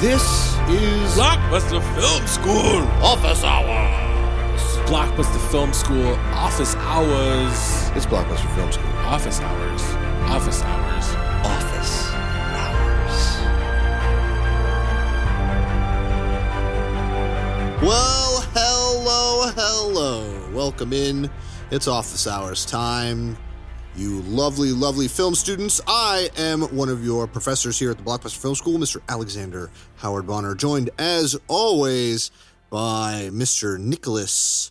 This 0.00 0.22
is 0.68 1.16
Blockbuster 1.16 1.82
Film 1.96 2.24
School. 2.28 2.86
Office 3.02 3.42
Hours. 3.42 4.60
Blockbuster 4.88 5.50
Film 5.50 5.72
School. 5.72 6.14
Office 6.34 6.76
hours. 6.76 7.90
It's 7.96 8.06
Blockbuster 8.06 8.48
Film 8.54 8.70
School. 8.70 8.92
Office 8.98 9.40
hours. 9.40 9.82
Office 10.30 10.62
hours. 10.62 11.04
Office 11.44 12.12
Hours. 12.54 13.38
Well, 17.82 18.42
hello, 18.54 19.50
hello. 19.56 20.48
Welcome 20.54 20.92
in. 20.92 21.28
It's 21.72 21.88
Office 21.88 22.28
Hours 22.28 22.64
time. 22.64 23.36
You 23.98 24.20
lovely, 24.22 24.70
lovely 24.70 25.08
film 25.08 25.34
students. 25.34 25.80
I 25.88 26.30
am 26.38 26.62
one 26.76 26.88
of 26.88 27.04
your 27.04 27.26
professors 27.26 27.76
here 27.80 27.90
at 27.90 27.96
the 27.96 28.04
Blockbuster 28.04 28.40
Film 28.40 28.54
School, 28.54 28.78
Mr. 28.78 29.00
Alexander 29.08 29.72
Howard 29.96 30.24
Bonner, 30.24 30.54
joined 30.54 30.90
as 31.00 31.36
always 31.48 32.30
by 32.70 33.28
Mr. 33.32 33.76
Nicholas 33.76 34.70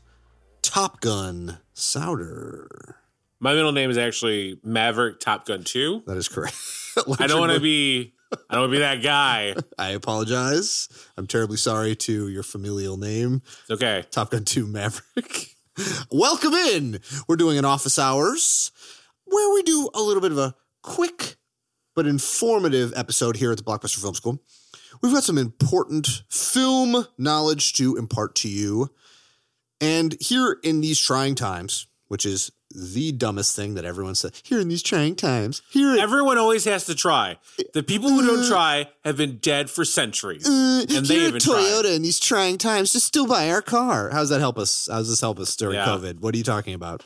Top 0.62 1.02
Gun 1.02 1.58
Souter. 1.74 2.96
My 3.42 3.54
middle 3.54 3.74
name 3.74 3.90
is 3.90 3.98
actually 3.98 4.62
Maverick 4.64 5.20
Top 5.20 5.46
Gun 5.46 5.66
2. 5.66 6.04
That 6.08 6.16
is 6.16 6.30
correct. 6.30 6.56
I 7.20 7.28
don't 7.28 7.42
want 7.42 7.52
to 7.52 7.59
be 7.59 8.14
I 8.32 8.54
don't 8.56 8.62
want 8.62 8.72
to 8.72 8.78
be 8.78 8.80
that 8.80 9.04
guy. 9.04 9.56
I 9.78 9.90
apologize. 9.90 10.88
I'm 11.18 11.28
terribly 11.28 11.58
sorry 11.58 11.98
to 11.98 12.30
your 12.30 12.44
familial 12.44 12.96
name, 12.96 13.42
It's 13.64 13.72
okay. 13.72 14.06
Top 14.09 14.32
Gun 14.32 14.46
2 14.46 14.66
Maverick. 14.66 15.58
Welcome 16.14 16.54
in. 16.54 17.02
We're 17.28 17.36
doing 17.36 17.58
an 17.58 17.66
office 17.66 18.00
hours 18.00 18.72
where 19.30 19.54
we 19.54 19.63
do 19.63 19.90
a 19.94 20.02
little 20.02 20.22
bit 20.22 20.31
of 20.31 20.38
a 20.38 20.55
quick 20.81 21.36
but 21.95 22.05
informative 22.08 22.94
episode 22.95 23.38
here 23.38 23.52
at 23.52 23.58
the 23.58 23.63
Blockbuster 23.63 24.00
Film 24.02 24.13
School. 24.13 24.40
We've 25.02 25.13
got 25.13 25.23
some 25.23 25.38
important 25.38 26.23
film 26.30 27.06
knowledge 27.17 27.73
to 27.73 27.97
impart 27.97 28.36
to 28.36 28.50
you. 28.50 28.89
And 29.81 30.16
here 30.19 30.58
in 30.64 30.81
these 30.81 31.00
trying 31.00 31.36
times, 31.36 31.88
which 32.08 32.25
is 32.25 32.52
the 32.72 33.11
dumbest 33.11 33.56
thing 33.56 33.75
that 33.75 33.86
everyone 33.86 34.14
says 34.16 34.31
here 34.44 34.59
in 34.59 34.67
these 34.67 34.84
trying 34.84 35.16
times, 35.16 35.62
here 35.69 35.95
Everyone 36.00 36.38
always 36.38 36.66
has 36.66 36.86
to 36.86 36.95
try. 36.95 37.38
The 37.73 37.84
people 37.84 38.09
who 38.09 38.25
don't 38.25 38.47
try 38.47 38.89
have 39.06 39.17
been 39.17 39.38
dead 39.38 39.69
for 39.69 39.86
centuries. 39.86 40.47
Uh, 40.47 40.86
And 40.89 41.06
they 41.06 41.16
here 41.16 41.23
haven't 41.25 41.41
Toyota 41.44 41.81
tried. 41.84 41.91
in 41.94 42.02
these 42.02 42.19
trying 42.19 42.58
times, 42.58 42.91
just 42.91 43.06
still 43.08 43.28
buy 43.28 43.50
our 43.50 43.62
car. 43.62 44.09
How 44.09 44.19
does 44.19 44.30
that 44.30 44.39
help 44.39 44.58
us? 44.58 44.88
How 44.91 44.97
does 44.97 45.09
this 45.09 45.22
help 45.22 45.39
us 45.39 45.56
during 45.56 45.75
Yeah. 45.75 45.86
COVID? 45.86 46.19
What 46.19 46.34
are 46.34 46.38
you 46.38 46.44
talking 46.44 46.73
about? 46.73 47.03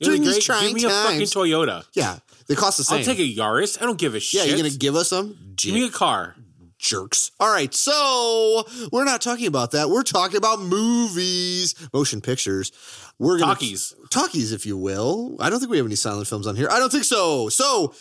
During 0.00 0.22
these 0.22 0.44
trying 0.44 0.74
Give 0.74 0.74
me 0.74 0.84
a 0.84 0.88
fucking. 0.90 1.20
Toyota. 1.22 1.84
Yeah, 1.94 2.18
they 2.48 2.54
cost 2.54 2.78
the 2.78 2.84
same. 2.84 2.98
I'll 2.98 3.04
take 3.04 3.18
a 3.18 3.22
Yaris. 3.34 3.80
I 3.80 3.84
don't 3.86 3.98
give 3.98 4.14
a 4.14 4.20
shit. 4.20 4.40
yeah, 4.40 4.46
you're 4.46 4.56
gonna 4.56 4.70
give 4.70 4.96
us 4.96 5.10
some 5.10 5.36
Give 5.56 5.74
me 5.74 5.86
a 5.86 5.90
car. 5.90 6.34
jerks. 6.78 7.30
All 7.38 7.50
right, 7.52 7.72
so 7.72 8.64
we're 8.90 9.04
not 9.04 9.20
talking 9.20 9.46
about 9.46 9.70
that. 9.72 9.90
We're 9.90 10.02
talking 10.02 10.36
about 10.36 10.60
movies, 10.60 11.74
motion 11.92 12.20
pictures. 12.20 12.72
We're 13.18 13.38
gonna 13.38 13.52
Talkies. 13.54 13.94
talkies, 14.10 14.50
if 14.52 14.66
you 14.66 14.76
will. 14.76 15.36
I 15.38 15.50
don't 15.50 15.60
think 15.60 15.70
we 15.70 15.76
have 15.76 15.86
any 15.86 15.94
silent 15.94 16.26
films 16.26 16.46
on 16.48 16.56
here. 16.56 16.68
I 16.70 16.78
don't 16.80 16.90
think 16.90 17.04
so. 17.04 17.48
So 17.50 17.94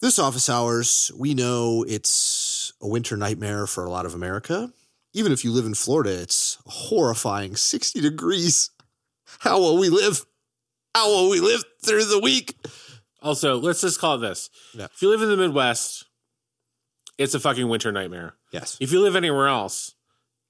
this 0.00 0.18
office 0.18 0.48
hours, 0.50 1.12
we 1.16 1.34
know 1.34 1.84
it's 1.86 2.72
a 2.80 2.88
winter 2.88 3.16
nightmare 3.16 3.66
for 3.68 3.84
a 3.84 3.90
lot 3.90 4.06
of 4.06 4.14
America. 4.14 4.72
Even 5.12 5.30
if 5.32 5.44
you 5.44 5.52
live 5.52 5.66
in 5.66 5.74
Florida, 5.74 6.10
it's 6.20 6.58
horrifying 6.66 7.54
60 7.56 8.00
degrees. 8.00 8.70
How 9.40 9.58
will 9.60 9.78
we 9.78 9.88
live? 9.88 10.24
How 10.94 11.08
will 11.08 11.30
we 11.30 11.40
live 11.40 11.62
through 11.84 12.04
the 12.04 12.18
week? 12.18 12.54
Also, 13.22 13.56
let's 13.58 13.80
just 13.80 14.00
call 14.00 14.16
it 14.16 14.18
this. 14.18 14.50
Yeah. 14.74 14.86
If 14.86 15.02
you 15.02 15.10
live 15.10 15.22
in 15.22 15.28
the 15.28 15.36
Midwest, 15.36 16.04
it's 17.18 17.34
a 17.34 17.40
fucking 17.40 17.68
winter 17.68 17.92
nightmare. 17.92 18.34
Yes. 18.52 18.76
If 18.80 18.92
you 18.92 19.00
live 19.00 19.16
anywhere 19.16 19.48
else, 19.48 19.94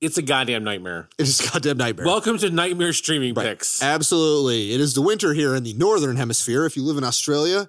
it's 0.01 0.19
a 0.19 0.23
goddamn 0.23 0.65
nightmare. 0.65 1.09
It 1.19 1.29
is 1.29 1.41
a 1.41 1.51
goddamn 1.51 1.79
nightmare. 1.79 2.07
Welcome 2.07 2.39
to 2.39 2.51
Nightmare 2.51 2.93
Streaming 2.93 3.35
Right. 3.35 3.47
Picks. 3.47 3.83
Absolutely. 3.83 4.73
It 4.73 4.81
is 4.81 4.95
the 4.95 5.03
winter 5.03 5.35
here 5.35 5.55
in 5.55 5.65
the 5.65 5.73
northern 5.75 6.17
hemisphere. 6.17 6.65
If 6.65 6.77
you 6.77 6.83
live 6.85 6.99
in 6.99 7.05
Australia, 7.05 7.69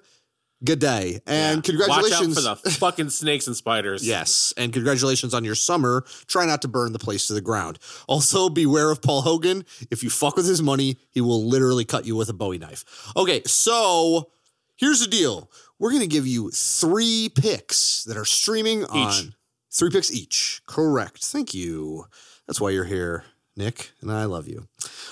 good 0.64 0.78
day. 0.78 1.20
And 1.26 1.58
Yeah. 1.58 1.62
congratulations. 1.62 2.36
Watch 2.36 2.46
out 2.46 2.60
for 2.62 2.68
the 2.68 2.74
fucking 2.74 3.10
snakes 3.10 3.46
and 3.46 3.56
spiders. 3.56 4.06
Yes, 4.06 4.52
and 4.56 4.72
congratulations 4.72 5.32
on 5.34 5.44
your 5.44 5.54
summer. 5.54 6.04
Try 6.26 6.46
not 6.46 6.62
to 6.62 6.68
burn 6.68 6.92
the 6.92 6.98
place 6.98 7.26
to 7.28 7.34
the 7.34 7.40
ground. 7.40 7.78
Also, 8.06 8.48
beware 8.48 8.90
of 8.90 9.00
Paul 9.02 9.22
Hogan. 9.22 9.64
If 9.90 10.02
you 10.02 10.10
fuck 10.10 10.36
with 10.36 10.46
his 10.46 10.62
money, 10.62 10.98
he 11.10 11.20
will 11.20 11.44
literally 11.46 11.84
cut 11.84 12.04
you 12.06 12.16
with 12.16 12.28
a 12.28 12.32
Bowie 12.34 12.58
knife. 12.58 12.84
Okay, 13.16 13.42
so 13.46 14.30
here's 14.76 15.00
the 15.00 15.06
deal. 15.06 15.50
We're 15.78 15.90
going 15.90 16.02
to 16.02 16.06
give 16.06 16.26
you 16.26 16.50
three 16.50 17.30
picks 17.34 18.04
that 18.04 18.16
are 18.16 18.24
streaming 18.26 18.84
on 18.84 19.34
three 19.72 19.90
picks 19.90 20.12
each. 20.12 20.60
Correct. 20.66 21.24
Thank 21.24 21.54
you. 21.54 22.04
That's 22.46 22.60
why 22.60 22.70
you're 22.70 22.84
here, 22.84 23.24
Nick, 23.56 23.92
and 24.02 24.10
I 24.12 24.24
love 24.24 24.46
you. 24.48 24.66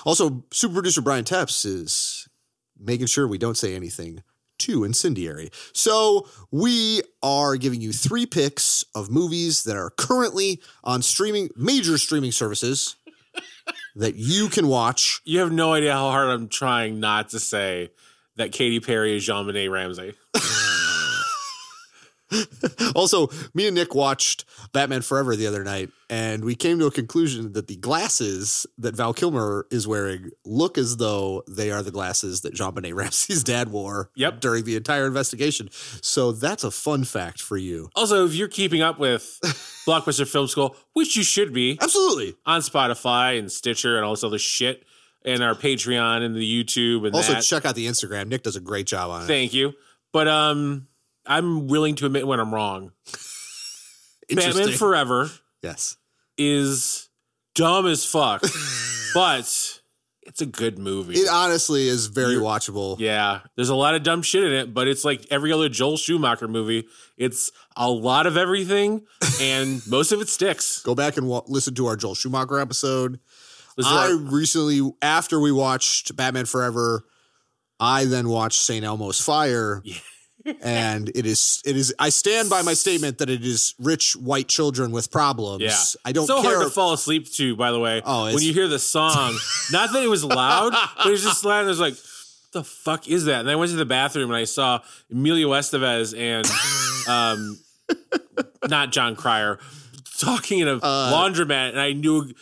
Also, 0.05 0.45
super 0.53 0.75
producer 0.75 1.01
Brian 1.01 1.25
Tepps 1.25 1.65
is 1.65 2.29
making 2.79 3.07
sure 3.07 3.27
we 3.27 3.39
don't 3.39 3.57
say 3.57 3.75
anything 3.75 4.23
too 4.59 4.85
incendiary. 4.85 5.51
So 5.73 6.29
we 6.51 7.03
are 7.23 7.57
giving 7.57 7.81
you 7.81 7.93
three 7.93 8.27
picks 8.27 8.85
of 8.95 9.11
movies 9.11 9.65
that 9.65 9.77
are 9.77 9.91
currently 9.91 10.61
on 10.85 11.03
streaming, 11.03 11.51
major 11.57 11.99
streaming 11.99 12.33
services 12.33 12.97
that 13.97 14.17
you 14.17 14.49
can 14.49 14.69
watch. 14.69 15.21
You 15.25 15.41
have 15.41 15.53
no 15.53 15.73
idea 15.73 15.93
how 15.93 16.11
hard 16.11 16.29
I'm 16.29 16.49
trying 16.49 17.01
not 17.01 17.31
to 17.31 17.41
say 17.41 17.91
that 18.37 18.53
Katy 18.53 18.81
Perry 18.81 19.17
is 19.17 19.27
JonBenét 19.27 19.71
Ramsey. 19.71 20.15
Also, 22.95 23.29
me 23.55 23.67
and 23.67 23.75
Nick 23.75 23.95
watched 23.95 24.45
Batman 24.73 25.03
Forever 25.03 25.37
the 25.37 25.47
other 25.47 25.63
night, 25.63 25.91
and 26.11 26.45
we 26.45 26.55
came 26.55 26.79
to 26.79 26.87
a 26.87 26.91
conclusion 26.91 27.53
that 27.53 27.67
the 27.69 27.77
glasses 27.77 28.67
that 28.79 28.97
Val 28.97 29.13
Kilmer 29.13 29.67
is 29.71 29.87
wearing 29.87 30.31
look 30.45 30.79
as 30.79 30.97
though 30.97 31.43
they 31.49 31.71
are 31.71 31.83
the 31.83 31.91
glasses 31.91 32.41
that 32.43 32.55
JonBenét 32.55 32.95
Ramsey's 32.97 33.45
dad 33.45 33.71
wore 33.71 34.11
Yep. 34.17 34.41
during 34.41 34.65
the 34.65 34.77
entire 34.77 35.07
investigation. 35.07 35.69
So 35.73 36.33
that's 36.33 36.65
a 36.65 36.71
fun 36.71 37.05
fact 37.05 37.41
for 37.41 37.57
you. 37.57 37.91
Also, 37.95 38.27
if 38.27 38.35
you're 38.35 38.49
keeping 38.49 38.83
up 38.83 38.99
with 38.99 39.39
Blockbuster 39.87 40.27
Film 40.27 40.49
School, 40.49 40.77
which 40.95 41.17
you 41.17 41.23
should 41.23 41.53
be 41.53 41.79
Absolutely. 41.81 42.35
on 42.47 42.61
Spotify 42.63 43.39
and 43.39 43.51
Stitcher 43.53 43.97
and 43.97 44.05
all 44.05 44.13
this 44.13 44.25
other 44.25 44.39
shit, 44.39 44.85
and 45.25 45.43
our 45.43 45.55
Patreon 45.55 46.23
and 46.23 46.35
the 46.35 46.65
YouTube 46.65 47.07
and 47.07 47.15
Also, 47.15 47.35
that. 47.35 47.43
check 47.43 47.65
out 47.65 47.75
the 47.75 47.87
Instagram. 47.87 48.29
Nick 48.29 48.43
does 48.45 48.57
a 48.57 48.61
great 48.61 48.87
job 48.87 49.11
on 49.11 49.23
it. 49.23 49.27
Thank 49.27 49.53
you. 49.53 49.73
But 50.13 50.27
um, 50.29 50.87
I'm 51.29 51.69
willing 51.69 51.95
to 51.97 52.07
admit 52.07 52.27
when 52.27 52.41
I'm 52.41 52.53
wrong. 52.55 52.93
Batman 54.31 54.73
Forever 54.73 55.31
yes. 55.63 55.97
is 56.37 57.09
dumb 57.55 57.87
as 57.87 58.05
fuck, 58.05 58.43
but 59.15 59.81
it's 60.27 60.41
a 60.43 60.47
good 60.47 60.79
movie. 60.79 61.15
It 61.15 61.29
honestly 61.31 61.89
is 61.89 62.07
very 62.09 62.33
You're- 62.33 62.45
watchable. 62.45 62.99
yeah, 62.99 63.41
there's 63.57 63.71
a 63.71 63.75
lot 63.75 63.95
of 63.95 64.03
dumb 64.03 64.23
shit 64.23 64.45
in 64.45 64.53
it, 64.53 64.75
but 64.75 64.87
it's 64.87 65.05
like 65.05 65.27
every 65.31 65.53
other 65.53 65.69
Joel 65.71 65.97
Schumacher 65.97 66.47
movie. 66.49 66.87
It's 67.17 67.51
a 67.77 67.91
lot 67.91 68.27
of 68.27 68.37
everything, 68.37 69.07
and 69.41 69.81
most 69.87 70.13
of 70.13 70.21
it 70.21 70.29
sticks. 70.29 70.83
Go 70.83 70.95
back 70.95 71.17
and 71.17 71.27
listen 71.49 71.75
to 71.77 71.87
our 71.87 71.97
Joel 71.97 72.15
Schumacher 72.15 72.59
episode. 72.59 73.21
I 73.83 74.09
our- 74.11 74.17
recently, 74.17 74.83
after 75.01 75.41
we 75.41 75.53
watched 75.53 76.15
Batman 76.17 76.45
Forever, 76.47 77.05
I 77.81 78.05
then 78.05 78.29
watched 78.29 78.61
St. 78.61 78.85
Elmo's 78.85 79.21
Fire. 79.21 79.83
And 80.63 81.09
it 81.15 81.27
is 81.27 81.63
it 81.65 81.77
is 81.77 81.95
I 81.99 82.09
stand 82.11 82.49
by 82.51 82.63
my 82.63 82.75
statement 82.75 83.19
that 83.19 83.29
it 83.31 83.45
is 83.45 83.75
rich 83.79 84.15
white 84.17 84.49
children 84.49 84.91
with 84.93 85.11
problems. 85.11 85.63
yeah, 85.63 85.77
I 86.05 86.13
don't 86.13 86.27
so 86.27 86.43
care. 86.43 86.57
hard 86.57 86.67
to 86.67 86.71
fall 86.73 86.93
asleep 86.93 87.31
to. 87.33 87.57
By 87.57 87.71
the 87.73 87.79
way, 87.79 88.03
Oh, 88.05 88.25
when 88.33 88.43
you 88.43 88.53
hear 88.53 88.69
the 88.69 88.79
song, 88.79 89.37
not 89.73 89.93
that 89.93 90.03
it 90.03 90.09
was 90.09 90.25
loud, 90.25 90.73
but 90.97 91.07
it 91.07 91.11
was 91.11 91.23
just 91.23 91.45
loud. 91.45 91.63
And 91.63 91.71
it's 91.71 91.81
like, 91.81 91.95
what 91.95 92.53
the 92.53 92.65
fuck 92.65 93.09
is 93.09 93.27
that? 93.27 93.41
And 93.41 93.51
I 93.51 93.57
went 93.57 93.71
to 93.71 93.77
the 93.77 93.85
bathroom 93.85 94.31
and 94.31 94.37
I 94.37 94.45
saw 94.45 94.81
Emilio 95.11 95.51
Estevez 95.51 96.17
and 96.17 96.47
um, 97.09 97.59
not 98.69 98.91
Jon 98.93 99.17
Cryer 99.17 99.59
talking 100.21 100.59
in 100.61 100.69
a 100.69 100.79
laundromat, 100.81 101.71
and 101.71 101.81
I 101.81 101.93
knew 101.93 102.33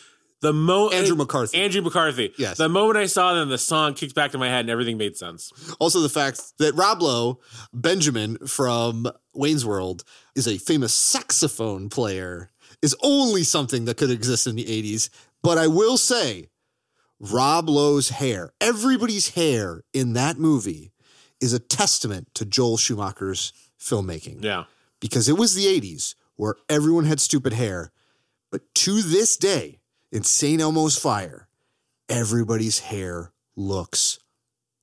the 0.41 0.53
mo 0.53 0.87
Uh, 0.87 0.91
Andrew 0.91 1.15
McCarthy. 1.15 1.57
Andrew 1.57 1.81
McCarthy. 1.81 2.33
Yes. 2.37 2.57
The 2.57 2.69
moment 2.69 2.97
I 2.97 3.07
saw 3.07 3.33
them, 3.33 3.49
the 3.49 3.57
song 3.57 3.93
kicked 3.95 4.13
back 4.15 4.33
in 4.33 4.39
my 4.39 4.47
head 4.47 4.61
and 4.61 4.69
everything 4.69 4.97
made 4.97 5.17
sense. 5.17 5.51
Also, 5.79 5.99
the 6.01 6.09
fact 6.09 6.39
that 6.59 6.75
Rob 6.75 7.01
Lowe, 7.01 7.39
Benjamin 7.73 8.37
from 8.45 9.07
Wayne's 9.33 9.65
World, 9.65 10.03
is 10.35 10.47
a 10.47 10.57
famous 10.57 10.93
saxophone 10.93 11.89
player 11.89 12.51
is 12.83 12.95
only 13.01 13.43
something 13.43 13.85
that 13.85 13.97
could 13.97 14.11
exist 14.11 14.45
in 14.47 14.55
the 14.55 14.65
80s. 14.65 15.09
But 15.41 15.57
I 15.57 15.67
will 15.67 15.97
say, 15.97 16.49
Rob 17.19 17.67
Lowe's 17.69 18.09
hair, 18.09 18.51
everybody's 18.61 19.29
hair 19.29 19.83
in 19.93 20.13
that 20.13 20.37
movie 20.37 20.91
is 21.41 21.53
a 21.53 21.59
testament 21.59 22.27
to 22.35 22.45
Joel 22.45 22.77
Schumacher's 22.77 23.53
filmmaking 23.79 24.43
Yeah. 24.43 24.65
because 24.99 25.27
it 25.27 25.37
was 25.37 25.55
the 25.55 25.65
80s 25.65 26.13
where 26.35 26.55
everyone 26.69 27.05
had 27.05 27.19
stupid 27.19 27.53
hair. 27.53 27.91
But 28.51 28.61
to 28.75 29.01
this 29.01 29.35
day, 29.37 29.79
in 30.11 30.23
St. 30.23 30.61
Elmo's 30.61 30.97
Fire, 30.97 31.47
everybody's 32.09 32.79
hair 32.79 33.33
looks 33.55 34.19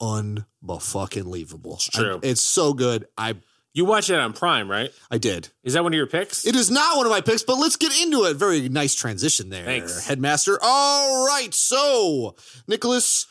unfucking 0.00 1.24
believable. 1.24 1.74
It's 1.74 1.88
true. 1.88 2.20
it's 2.22 2.40
so 2.42 2.72
good. 2.74 3.06
I 3.16 3.34
You 3.72 3.84
watched 3.84 4.10
it 4.10 4.18
on 4.18 4.32
Prime, 4.32 4.70
right? 4.70 4.90
I 5.10 5.18
did. 5.18 5.48
Is 5.62 5.74
that 5.74 5.82
one 5.82 5.92
of 5.92 5.96
your 5.96 6.06
picks? 6.06 6.46
It 6.46 6.54
is 6.56 6.70
not 6.70 6.96
one 6.96 7.06
of 7.06 7.10
my 7.12 7.20
picks, 7.20 7.42
but 7.42 7.56
let's 7.56 7.76
get 7.76 7.92
into 8.02 8.24
it. 8.24 8.36
Very 8.36 8.68
nice 8.68 8.94
transition 8.94 9.50
there, 9.50 9.64
Thanks. 9.64 10.06
Headmaster. 10.06 10.58
All 10.62 11.26
right, 11.26 11.52
so 11.54 12.34
Nicholas, 12.68 13.26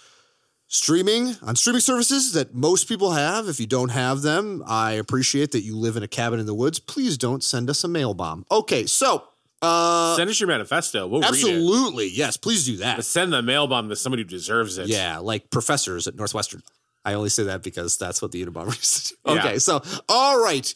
streaming 0.68 1.36
on 1.44 1.56
streaming 1.56 1.82
services 1.82 2.34
that 2.34 2.56
most 2.56 2.88
people 2.88 3.12
have. 3.12 3.48
If 3.48 3.60
you 3.60 3.68
don't 3.68 3.90
have 3.90 4.22
them, 4.22 4.64
I 4.66 4.94
appreciate 4.94 5.52
that 5.52 5.62
you 5.62 5.78
live 5.78 5.96
in 5.98 6.04
a 6.04 6.08
cabin 6.08 6.40
in 6.40 6.46
the 6.46 6.56
woods. 6.56 6.80
Please 6.80 7.18
don't 7.18 7.44
send 7.44 7.70
us 7.70 7.84
a 7.84 7.88
mail 7.88 8.14
bomb. 8.14 8.46
Okay, 8.52 8.86
so 8.88 9.24
uh, 9.64 10.16
Send 10.16 10.30
us 10.30 10.40
your 10.40 10.48
manifesto. 10.50 11.08
We'll 11.08 11.24
absolutely 11.24 12.10
yes, 12.10 12.38
please 12.38 12.66
do 12.66 12.78
that. 12.78 12.98
But 12.98 13.06
send 13.06 13.32
the 13.34 13.42
mail 13.42 13.68
bomb 13.68 13.90
to 13.90 13.96
somebody 13.96 14.24
who 14.24 14.30
deserves 14.30 14.78
it. 14.78 14.88
Yeah, 14.88 15.18
like 15.20 15.50
professors 15.50 16.08
at 16.08 16.16
Northwestern. 16.16 16.62
I 17.06 17.14
only 17.16 17.30
say 17.30 17.44
that 17.44 17.64
because 17.64 17.98
that's 17.98 18.22
what 18.22 18.32
the 18.32 18.46
Unabomber 18.46 19.16
do. 19.26 19.32
Yeah. 19.34 19.40
Okay, 19.40 19.60
so 19.60 19.82
all 20.10 20.42
right, 20.44 20.74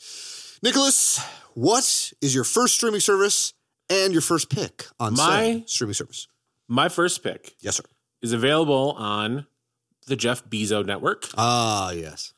Nicholas, 0.63 1.19
what 1.53 2.11
is 2.21 2.33
your 2.35 2.43
first 2.43 2.75
streaming 2.75 2.99
service 2.99 3.53
and 3.89 4.11
your 4.13 4.21
first 4.21 4.49
pick 4.49 4.85
on 4.99 5.13
My- 5.15 5.63
streaming 5.67 5.93
service? 5.93 6.27
My 6.67 6.89
first 6.89 7.23
pick 7.23 7.55
Yes, 7.61 7.77
sir. 7.77 7.83
is 8.21 8.33
available 8.33 8.91
on 8.97 9.45
the 10.07 10.15
Jeff 10.17 10.43
Bezos 10.49 10.85
network. 10.85 11.25
Ah, 11.37 11.91
yes. 11.91 12.33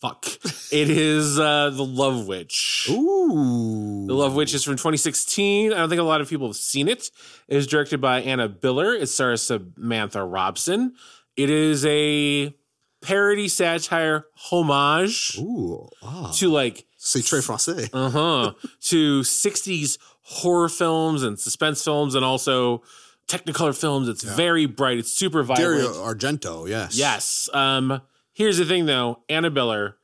Fuck. 0.00 0.26
it 0.72 0.90
is 0.90 1.38
uh, 1.38 1.70
The 1.70 1.84
Love 1.84 2.26
Witch. 2.26 2.88
Ooh, 2.90 4.06
The 4.06 4.14
Love 4.14 4.34
Witch 4.34 4.54
is 4.54 4.64
from 4.64 4.74
2016. 4.74 5.72
I 5.72 5.76
don't 5.76 5.88
think 5.88 6.00
a 6.00 6.04
lot 6.04 6.20
of 6.20 6.28
people 6.28 6.46
have 6.46 6.56
seen 6.56 6.88
it. 6.88 7.10
It 7.48 7.56
is 7.56 7.66
directed 7.66 8.00
by 8.00 8.20
Anna 8.22 8.48
Biller. 8.48 8.98
It 9.00 9.08
stars 9.08 9.42
Samantha 9.42 10.24
Robson. 10.24 10.94
It 11.36 11.50
is 11.50 11.84
a 11.86 12.54
parody 13.02 13.48
satire 13.48 14.26
homage 14.34 15.38
Ooh, 15.38 15.88
ah. 16.02 16.30
to 16.34 16.48
like 16.48 16.86
C'est 16.98 17.20
très 17.20 17.40
français. 17.42 17.88
uh 17.94 18.10
huh 18.10 18.52
to 18.80 19.20
60s 19.20 19.96
horror 20.22 20.68
films 20.68 21.22
and 21.22 21.38
suspense 21.40 21.82
films 21.82 22.14
and 22.14 22.24
also 22.24 22.82
Technicolor 23.30 23.78
films. 23.78 24.08
It's 24.08 24.24
very 24.24 24.66
bright. 24.66 24.98
It's 24.98 25.12
super 25.12 25.44
vibrant. 25.44 25.84
Dario 25.84 25.92
Argento, 25.92 26.68
yes. 26.68 26.98
Yes. 26.98 27.48
Um. 27.54 28.02
Here's 28.40 28.56
the 28.56 28.64
thing, 28.64 28.86
though. 28.86 29.22
Anna 29.28 29.50
Biller 29.50 29.96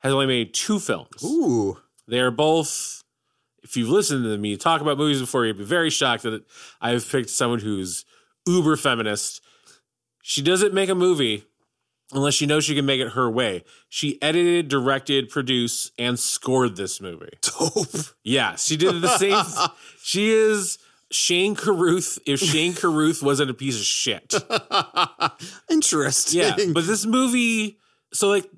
has 0.00 0.12
only 0.12 0.26
made 0.26 0.52
two 0.52 0.80
films. 0.80 1.22
Ooh, 1.22 1.78
They're 2.08 2.32
both. 2.32 3.00
If 3.62 3.76
you've 3.76 3.90
listened 3.90 4.24
to 4.24 4.36
me 4.38 4.56
talk 4.56 4.80
about 4.80 4.98
movies 4.98 5.20
before, 5.20 5.46
you'd 5.46 5.58
be 5.58 5.62
very 5.62 5.88
shocked 5.90 6.24
that 6.24 6.44
I've 6.80 7.08
picked 7.08 7.30
someone 7.30 7.60
who's 7.60 8.04
uber 8.44 8.74
feminist. 8.74 9.40
She 10.20 10.42
doesn't 10.42 10.74
make 10.74 10.88
a 10.88 10.96
movie 10.96 11.44
unless 12.12 12.34
she 12.34 12.44
knows 12.44 12.64
she 12.64 12.74
can 12.74 12.86
make 12.86 13.00
it 13.00 13.10
her 13.10 13.30
way. 13.30 13.62
She 13.88 14.20
edited, 14.20 14.66
directed, 14.66 15.28
produced, 15.28 15.92
and 15.96 16.18
scored 16.18 16.74
this 16.74 17.00
movie. 17.00 17.34
dope. 17.40 17.86
Yeah, 18.24 18.56
she 18.56 18.76
did 18.76 19.00
the 19.00 19.16
same. 19.16 19.70
she 20.02 20.32
is 20.32 20.76
Shane 21.12 21.54
Carruth 21.54 22.18
if 22.26 22.40
Shane 22.40 22.74
Carruth 22.80 23.22
wasn't 23.22 23.50
a 23.50 23.54
piece 23.54 23.78
of 23.78 23.84
shit. 23.84 24.34
Interesting. 25.70 26.40
Yeah, 26.40 26.56
but 26.72 26.86
this 26.86 27.06
movie, 27.06 27.78
so 28.12 28.28
like 28.28 28.48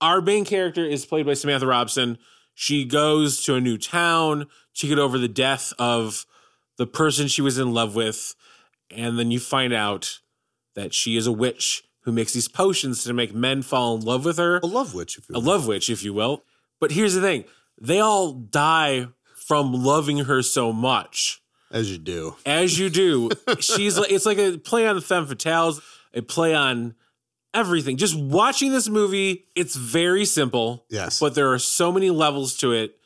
our 0.00 0.20
main 0.20 0.44
character 0.44 0.84
is 0.84 1.06
played 1.06 1.26
by 1.26 1.34
Samantha 1.34 1.66
Robson. 1.66 2.18
She 2.54 2.84
goes 2.84 3.42
to 3.44 3.54
a 3.54 3.60
new 3.60 3.78
town 3.78 4.46
to 4.76 4.88
get 4.88 4.98
over 4.98 5.18
the 5.18 5.28
death 5.28 5.72
of 5.78 6.26
the 6.78 6.86
person 6.86 7.28
she 7.28 7.42
was 7.42 7.58
in 7.58 7.72
love 7.72 7.94
with, 7.94 8.34
and 8.90 9.18
then 9.18 9.30
you 9.30 9.40
find 9.40 9.72
out 9.72 10.20
that 10.74 10.92
she 10.94 11.16
is 11.16 11.26
a 11.26 11.32
witch 11.32 11.82
who 12.02 12.12
makes 12.12 12.32
these 12.32 12.48
potions 12.48 13.02
to 13.04 13.12
make 13.12 13.34
men 13.34 13.62
fall 13.62 13.96
in 13.96 14.02
love 14.02 14.24
with 14.24 14.36
her. 14.38 14.58
a 14.62 14.66
love 14.66 14.94
witch, 14.94 15.18
if 15.18 15.28
you 15.28 15.36
A 15.36 15.38
love 15.38 15.66
witch, 15.66 15.90
if 15.90 16.02
you 16.02 16.12
will. 16.14 16.44
But 16.78 16.92
here's 16.92 17.14
the 17.14 17.20
thing: 17.22 17.44
they 17.80 18.00
all 18.00 18.32
die 18.32 19.08
from 19.34 19.72
loving 19.72 20.18
her 20.24 20.42
so 20.42 20.72
much 20.72 21.40
as 21.70 21.90
you 21.90 21.98
do. 21.98 22.36
as 22.46 22.78
you 22.78 22.90
do. 22.90 23.30
she's 23.60 23.98
like 23.98 24.10
it's 24.12 24.26
like 24.26 24.38
a 24.38 24.58
play 24.58 24.86
on 24.86 24.94
the 24.96 25.02
femme 25.02 25.26
fatales, 25.26 25.80
a 26.14 26.22
play 26.22 26.54
on 26.54 26.94
everything. 27.54 27.96
Just 27.96 28.18
watching 28.18 28.72
this 28.72 28.88
movie, 28.88 29.46
it's 29.54 29.76
very 29.76 30.24
simple. 30.24 30.84
Yes. 30.90 31.20
But 31.20 31.34
there 31.34 31.52
are 31.52 31.58
so 31.58 31.90
many 31.92 32.10
levels 32.10 32.56
to 32.58 32.72
it. 32.72 32.96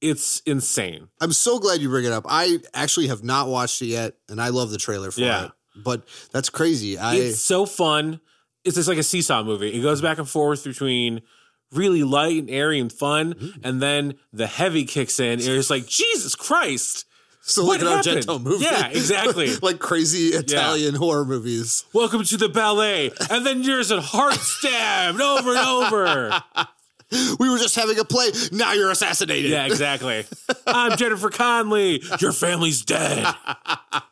It's 0.00 0.40
insane. 0.40 1.08
I'm 1.20 1.32
so 1.32 1.58
glad 1.58 1.80
you 1.80 1.88
bring 1.88 2.04
it 2.04 2.12
up. 2.12 2.24
I 2.28 2.58
actually 2.74 3.06
have 3.08 3.24
not 3.24 3.48
watched 3.48 3.80
it 3.82 3.86
yet, 3.86 4.14
and 4.28 4.40
I 4.40 4.48
love 4.50 4.70
the 4.70 4.76
trailer 4.78 5.10
for 5.10 5.20
Yeah. 5.22 5.46
it. 5.46 5.50
But 5.74 6.06
that's 6.32 6.50
crazy. 6.50 6.98
I 6.98 7.16
It's 7.16 7.40
so 7.40 7.66
fun. 7.66 8.20
It's 8.64 8.76
just 8.76 8.88
like 8.88 8.98
a 8.98 9.02
seesaw 9.02 9.42
movie. 9.42 9.72
It 9.72 9.80
goes 9.82 10.00
back 10.02 10.18
and 10.18 10.28
forth 10.28 10.64
between 10.64 11.22
really 11.72 12.02
light 12.04 12.36
and 12.38 12.50
airy 12.50 12.78
and 12.78 12.92
fun, 12.92 13.34
Mm-hmm. 13.34 13.60
and 13.64 13.82
then 13.82 14.14
the 14.32 14.46
heavy 14.46 14.84
kicks 14.84 15.18
in. 15.18 15.40
And 15.40 15.48
it's 15.48 15.70
like, 15.70 15.86
Jesus 15.86 16.34
Christ. 16.34 17.04
So 17.48 17.64
what 17.64 17.80
like 17.80 17.88
an 17.88 17.96
happened? 18.12 18.26
Argento 18.26 18.42
movie. 18.42 18.64
Yeah, 18.64 18.88
exactly. 18.92 19.54
like 19.62 19.78
crazy 19.78 20.36
Italian 20.36 20.96
horror 20.96 21.24
movies. 21.24 21.84
Welcome 21.92 22.24
to 22.24 22.36
the 22.36 22.48
ballet. 22.48 23.12
And 23.30 23.46
then 23.46 23.62
there's 23.62 23.92
a 23.92 24.00
heart 24.00 24.34
stabbed 24.40 25.20
over 25.20 25.50
and 25.54 25.58
over. 25.58 26.42
We 27.38 27.48
were 27.48 27.58
just 27.58 27.76
having 27.76 28.00
a 28.00 28.04
play. 28.04 28.32
Now 28.50 28.72
you're 28.72 28.90
assassinated. 28.90 29.48
Yeah, 29.48 29.64
exactly. 29.66 30.24
I'm 30.66 30.96
Jennifer 30.96 31.30
Connelly. 31.30 32.02
Your 32.18 32.32
family's 32.32 32.84
dead. 32.84 33.24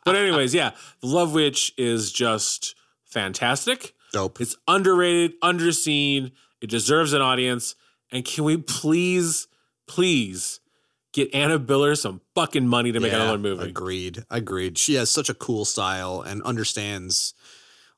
But 0.05 0.15
anyways, 0.15 0.55
yeah, 0.55 0.71
The 1.01 1.07
Love 1.07 1.33
Witch 1.33 1.73
is 1.77 2.13
just 2.13 2.73
fantastic. 3.03 3.95
Dope. 4.13 4.39
It's 4.39 4.55
underrated, 4.65 5.33
underseen. 5.41 6.31
It 6.61 6.69
deserves 6.69 7.11
an 7.11 7.21
audience. 7.21 7.75
And 8.13 8.23
can 8.23 8.45
we 8.45 8.55
please, 8.55 9.47
please 9.87 10.61
get 11.15 11.33
Anna 11.33 11.57
Biller 11.59 11.97
some 11.97 12.21
fucking 12.35 12.67
money 12.67 12.91
to 12.91 12.99
make 12.99 13.11
Yeah, 13.11 13.21
another 13.23 13.37
movie? 13.39 13.69
Agreed. 13.69 14.23
Agreed. 14.29 14.77
She 14.77 14.95
has 14.95 15.09
such 15.09 15.29
a 15.29 15.33
cool 15.33 15.65
style 15.65 16.21
and 16.21 16.41
understands 16.43 17.33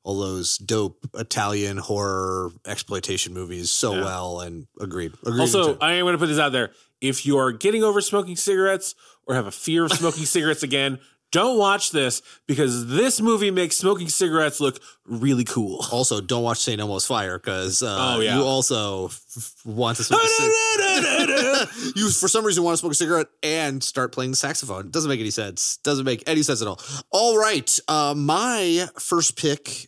all 0.04 0.20
those 0.20 0.58
dope 0.58 1.06
Italian 1.16 1.78
horror 1.78 2.52
exploitation 2.66 3.34
movies 3.34 3.72
so 3.72 3.94
Yeah. 3.96 4.06
well. 4.06 4.40
And 4.40 4.68
agreed. 4.80 5.14
Agreed. 5.26 5.42
Also. 5.42 5.78
I 5.80 5.94
am 5.94 6.06
going 6.06 6.14
to 6.14 6.18
put 6.20 6.28
this 6.28 6.40
out 6.40 6.52
there. 6.54 6.72
If 7.02 7.26
you 7.26 7.38
are 7.38 7.52
getting 7.52 7.84
over 7.84 8.00
smoking 8.02 8.36
cigarettes 8.38 8.96
or 9.26 9.36
have 9.36 9.48
a 9.48 9.52
fear 9.52 9.84
of 9.86 9.92
smoking 9.92 10.26
cigarettes 10.36 10.64
again, 10.64 11.00
don't 11.32 11.58
watch 11.58 11.92
this 11.92 12.22
because 12.48 12.88
this 12.88 13.20
movie 13.20 13.52
makes 13.52 13.76
smoking 13.78 14.08
cigarettes 14.08 14.60
look 14.62 14.80
really 15.06 15.44
cool. 15.44 15.86
also 15.92 16.22
don't 16.22 16.44
watch 16.44 16.60
St. 16.60 16.80
Elmo's 16.80 17.06
Fire 17.06 17.38
because 17.38 17.84
uh, 17.84 17.98
Oh, 18.16 18.20
yeah. 18.22 18.38
you 18.38 18.44
also 18.44 19.06
f- 19.08 19.54
want 19.66 19.98
to 19.98 20.04
smoke 20.04 20.22
a 20.24 20.28
cigarette. 20.28 21.70
you 21.96 22.10
for 22.12 22.28
some 22.28 22.46
reason 22.46 22.64
want 22.64 22.74
to 22.76 22.80
smoke 22.80 22.92
a 22.94 22.96
cigarette 22.96 23.28
and 23.44 23.84
start 23.84 24.12
playing 24.14 24.32
the 24.32 24.38
saxophone. 24.38 24.90
Doesn't 24.90 25.10
make 25.10 25.20
any 25.20 25.30
sense. 25.32 25.78
Doesn't 25.84 26.06
make 26.06 26.24
any 26.28 26.44
sense 26.44 26.62
at 26.62 26.68
all. 26.68 26.80
All 27.12 27.38
right, 27.38 27.78
uh, 27.88 28.14
my 28.16 28.88
first 29.00 29.38
pick. 29.38 29.88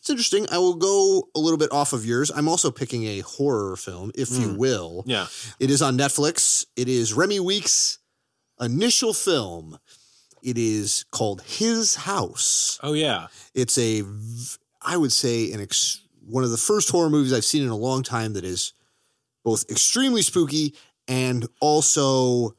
It's 0.00 0.08
interesting. 0.08 0.46
I 0.50 0.56
will 0.56 0.76
go 0.76 1.28
a 1.36 1.38
little 1.38 1.58
bit 1.58 1.72
off 1.72 1.92
of 1.92 2.06
yours. 2.06 2.30
I'm 2.34 2.48
also 2.48 2.70
picking 2.70 3.04
a 3.04 3.20
horror 3.20 3.76
film, 3.76 4.12
if 4.14 4.30
you 4.30 4.54
will. 4.54 5.04
yeah. 5.06 5.26
It 5.60 5.70
is 5.70 5.82
on 5.82 5.98
Netflix. 5.98 6.64
It 6.74 6.88
is 6.88 7.12
Remi 7.12 7.38
Weekes' 7.38 7.98
initial 8.58 9.12
film. 9.12 9.78
It 10.42 10.58
is 10.58 11.04
called 11.10 11.42
His 11.42 11.94
House. 11.94 12.78
Oh, 12.82 12.92
yeah. 12.92 13.28
It's 13.54 13.78
a 13.78 14.02
I 14.82 14.96
would 14.96 15.12
say, 15.12 15.52
an 15.52 15.60
ex- 15.60 16.00
one 16.26 16.44
of 16.44 16.50
the 16.50 16.56
first 16.56 16.90
horror 16.90 17.10
movies 17.10 17.32
I've 17.32 17.44
seen 17.44 17.62
in 17.62 17.68
a 17.68 17.76
long 17.76 18.02
time 18.02 18.32
that 18.34 18.44
is 18.44 18.72
both 19.44 19.68
extremely 19.70 20.22
spooky 20.22 20.74
and 21.08 21.46
also 21.60 22.54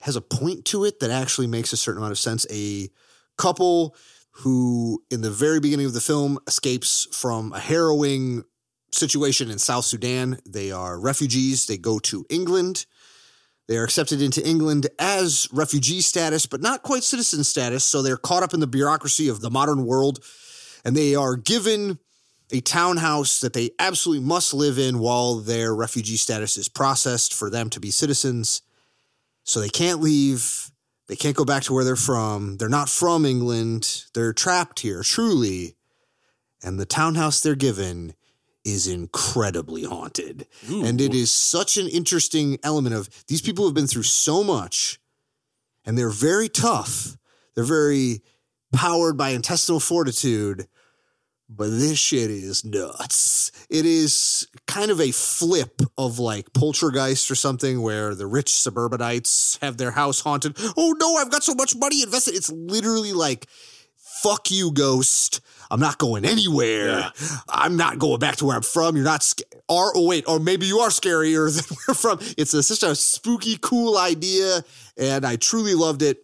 has 0.00 0.16
a 0.16 0.20
point 0.20 0.64
to 0.66 0.84
it 0.84 1.00
that 1.00 1.10
actually 1.10 1.46
makes 1.46 1.72
a 1.72 1.76
certain 1.76 1.98
amount 1.98 2.12
of 2.12 2.18
sense. 2.18 2.46
A 2.50 2.90
couple 3.38 3.96
who, 4.30 5.02
in 5.10 5.22
the 5.22 5.30
very 5.30 5.60
beginning 5.60 5.86
of 5.86 5.94
the 5.94 6.00
film, 6.00 6.38
escapes 6.46 7.08
from 7.12 7.52
a 7.52 7.58
harrowing 7.58 8.44
situation 8.92 9.50
in 9.50 9.58
South 9.58 9.84
Sudan. 9.84 10.38
They 10.46 10.70
are 10.70 11.00
refugees. 11.00 11.66
They 11.66 11.78
go 11.78 11.98
to 12.00 12.26
England. 12.28 12.86
They 13.66 13.76
are 13.78 13.84
accepted 13.84 14.20
into 14.20 14.46
England 14.46 14.88
as 14.98 15.48
refugee 15.52 16.02
status, 16.02 16.44
but 16.46 16.60
not 16.60 16.82
quite 16.82 17.02
citizen 17.02 17.44
status. 17.44 17.82
So 17.84 18.02
they're 18.02 18.16
caught 18.16 18.42
up 18.42 18.52
in 18.52 18.60
the 18.60 18.66
bureaucracy 18.66 19.28
of 19.28 19.40
the 19.40 19.50
modern 19.50 19.86
world 19.86 20.22
and 20.84 20.96
they 20.96 21.14
are 21.14 21.36
given 21.36 21.98
a 22.52 22.60
townhouse 22.60 23.40
that 23.40 23.54
they 23.54 23.70
absolutely 23.78 24.24
must 24.24 24.52
live 24.52 24.78
in 24.78 24.98
while 24.98 25.36
their 25.36 25.74
refugee 25.74 26.18
status 26.18 26.56
is 26.56 26.68
processed 26.68 27.32
for 27.32 27.48
them 27.48 27.70
to 27.70 27.80
be 27.80 27.90
citizens. 27.90 28.62
So 29.44 29.60
they 29.60 29.70
can't 29.70 30.00
leave. 30.00 30.70
They 31.08 31.16
can't 31.16 31.36
go 31.36 31.44
back 31.44 31.62
to 31.64 31.72
where 31.72 31.84
they're 31.84 31.96
from. 31.96 32.58
They're 32.58 32.68
not 32.68 32.88
from 32.88 33.24
England. 33.24 34.04
They're 34.14 34.32
trapped 34.32 34.80
here, 34.80 35.02
truly. 35.02 35.76
And 36.62 36.78
the 36.78 36.86
townhouse 36.86 37.40
they're 37.40 37.54
given 37.54 38.14
is 38.64 38.86
incredibly 38.86 39.84
haunted. 39.84 40.46
And 40.86 41.00
it 41.00 41.14
is 41.14 41.30
such 41.30 41.76
an 41.76 41.86
interesting 41.88 42.58
element 42.62 42.94
of 42.94 43.08
these 43.26 43.42
people 43.42 43.66
have 43.66 43.74
been 43.74 43.86
through 43.86 44.04
so 44.04 44.42
much 44.42 44.98
and 45.84 45.98
they're 45.98 46.10
very 46.10 46.48
tough. 46.48 47.16
They're 47.54 47.64
very 47.64 48.22
powered 48.72 49.16
by 49.16 49.30
intestinal 49.30 49.80
fortitude, 49.80 50.66
but 51.48 51.68
this 51.68 51.98
shit 51.98 52.30
is 52.30 52.64
nuts. 52.64 53.52
It 53.68 53.86
is 53.86 54.48
kind 54.66 54.90
of 54.90 55.00
a 55.00 55.12
flip 55.12 55.82
of 55.98 56.18
like 56.18 56.52
Poltergeist 56.54 57.30
or 57.30 57.34
something 57.34 57.82
where 57.82 58.14
the 58.14 58.26
rich 58.26 58.50
suburbanites 58.50 59.58
have 59.60 59.76
their 59.76 59.92
house 59.92 60.20
haunted. 60.20 60.56
Oh 60.76 60.94
no, 60.98 61.16
I've 61.16 61.30
got 61.30 61.44
so 61.44 61.54
much 61.54 61.76
money 61.76 62.02
invested. 62.02 62.34
It's 62.34 62.50
literally 62.50 63.12
like, 63.12 63.46
fuck 64.22 64.50
you, 64.50 64.72
ghost. 64.72 65.40
I'm 65.70 65.80
not 65.80 65.98
going 65.98 66.24
anywhere. 66.24 66.98
Yeah. 66.98 67.10
I'm 67.48 67.76
not 67.76 67.98
going 67.98 68.18
back 68.18 68.36
to 68.36 68.46
where 68.46 68.56
I'm 68.56 68.62
from. 68.62 68.96
You're 68.96 69.04
not, 69.04 69.22
sc- 69.22 69.42
or 69.68 69.92
oh 69.96 70.06
wait, 70.06 70.24
or 70.28 70.38
maybe 70.38 70.66
you 70.66 70.80
are 70.80 70.88
scarier 70.88 71.54
than 71.68 71.76
we're 71.88 71.94
from. 71.94 72.18
It's 72.36 72.54
a, 72.54 72.62
such 72.62 72.82
a 72.88 72.94
spooky, 72.94 73.58
cool 73.60 73.96
idea, 73.98 74.62
and 74.96 75.24
I 75.26 75.36
truly 75.36 75.74
loved 75.74 76.02
it. 76.02 76.18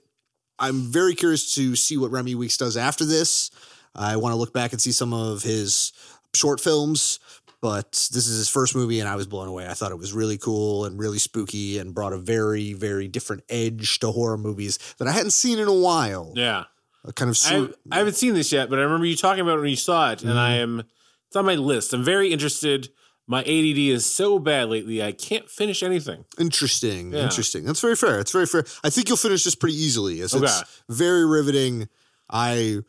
I'm 0.59 0.82
very 0.92 1.14
curious 1.14 1.54
to 1.54 1.75
see 1.75 1.97
what 1.97 2.11
Remi 2.11 2.35
Weekes 2.35 2.59
does 2.59 2.76
after 2.76 3.04
this. 3.04 3.50
I 3.94 4.16
want 4.16 4.35
to 4.35 4.37
look 4.37 4.52
back 4.52 4.73
and 4.73 4.80
see 4.80 4.92
some 4.92 5.12
of 5.12 5.42
his 5.42 5.92
short 6.35 6.61
films, 6.61 7.18
but 7.61 7.92
this 7.92 8.26
is 8.26 8.37
his 8.37 8.49
first 8.49 8.75
movie, 8.75 9.00
and 9.00 9.09
I 9.09 9.16
was 9.16 9.26
blown 9.26 9.49
away. 9.49 9.66
I 9.66 9.75
thought 9.75 9.92
it 9.92 9.99
was 9.99 10.12
really 10.12 10.38
cool 10.38 10.85
and 10.85 10.99
really 10.99 11.18
spooky, 11.18 11.78
and 11.78 11.94
brought 11.94 12.12
a 12.12 12.18
very, 12.18 12.73
very 12.73 13.09
different 13.09 13.42
edge 13.49 13.99
to 14.00 14.11
horror 14.12 14.38
movies 14.38 14.78
that 14.99 15.09
I 15.09 15.12
hadn't 15.12 15.32
seen 15.32 15.59
in 15.59 15.68
a 15.68 15.75
while. 15.75 16.32
Yeah. 16.37 16.64
A 17.04 17.12
kind 17.12 17.30
of 17.30 17.37
I, 17.37 17.49
sur- 17.49 17.75
I 17.90 17.99
haven't 17.99 18.14
seen 18.16 18.35
this 18.35 18.52
yet, 18.52 18.69
but 18.69 18.78
I 18.78 18.83
remember 18.83 19.07
you 19.07 19.16
talking 19.16 19.40
about 19.40 19.59
it 19.59 19.61
when 19.62 19.71
you 19.71 19.76
saw 19.76 20.12
it, 20.12 20.23
and 20.23 20.38
I 20.38 20.59
Mm-hmm. 20.59 20.80
am 20.80 20.85
it's 21.28 21.37
on 21.37 21.47
my 21.47 21.54
list. 21.54 21.92
I'm 21.95 22.04
very 22.04 22.33
interested. 22.33 22.88
My 23.28 23.40
ADD 23.42 23.78
is 23.78 24.04
so 24.04 24.38
bad 24.40 24.69
lately, 24.69 25.00
I 25.02 25.12
can't 25.12 25.49
finish 25.49 25.83
anything. 25.85 26.25
Interesting. 26.38 27.12
Yeah. 27.12 27.21
Interesting. 27.23 27.64
That's 27.64 27.80
very 27.80 27.95
fair. 27.95 28.19
It's 28.19 28.33
very 28.33 28.47
fair. 28.47 28.64
I 28.83 28.90
think 28.90 29.09
you'll 29.09 29.16
finish 29.16 29.45
this 29.45 29.54
pretty 29.54 29.76
easily. 29.76 30.21
As 30.21 30.35
Okay. 30.35 30.45
It's 30.47 30.83
very 30.88 31.25
riveting. 31.25 31.88
I 32.28 32.80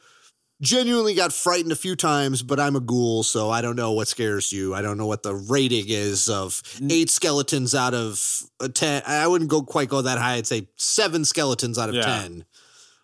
genuinely 0.62 1.14
got 1.16 1.34
frightened 1.34 1.72
a 1.72 1.76
few 1.76 1.96
times, 1.96 2.42
but 2.44 2.60
I'm 2.60 2.76
a 2.76 2.80
ghoul, 2.80 3.24
so 3.24 3.50
I 3.52 3.62
don't 3.62 3.76
know 3.76 3.92
what 3.92 4.08
scares 4.08 4.52
you. 4.52 4.74
I 4.74 4.82
don't 4.82 4.98
know 4.98 5.08
what 5.08 5.24
the 5.24 5.36
rating 5.36 5.86
is 5.88 6.28
of 6.30 6.62
eight 6.90 7.10
skeletons 7.10 7.74
out 7.76 7.94
of 7.94 8.44
a 8.60 8.70
ten. 8.70 9.04
I 9.06 9.28
wouldn't 9.28 9.50
go 9.50 9.62
quite 9.62 9.90
go 9.90 10.02
that 10.02 10.18
high. 10.18 10.34
I'd 10.36 10.48
say 10.48 10.68
seven 10.76 11.24
skeletons 11.26 11.78
out 11.78 11.90
of 11.90 11.96
Yeah. 11.96 12.02
ten. 12.04 12.46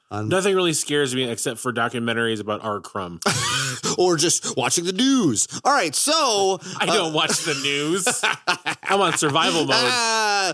Um, 0.10 0.30
Nothing 0.30 0.56
really 0.56 0.74
scares 0.74 1.14
me 1.14 1.24
except 1.30 1.60
for 1.60 1.74
documentaries 1.74 2.40
about 2.40 2.64
R. 2.64 2.80
Crumb. 2.80 3.20
or 3.98 4.16
just 4.16 4.56
watching 4.56 4.86
the 4.86 4.94
news. 4.94 5.48
All 5.66 5.74
right, 5.74 5.94
so 5.94 6.60
I 6.80 6.86
don't 6.86 7.14
watch 7.14 7.44
the 7.44 7.54
news. 7.56 8.08
I'm 8.84 9.02
on 9.02 9.18
survival 9.18 9.62
mode. 9.66 9.76
Ah, 9.76 10.54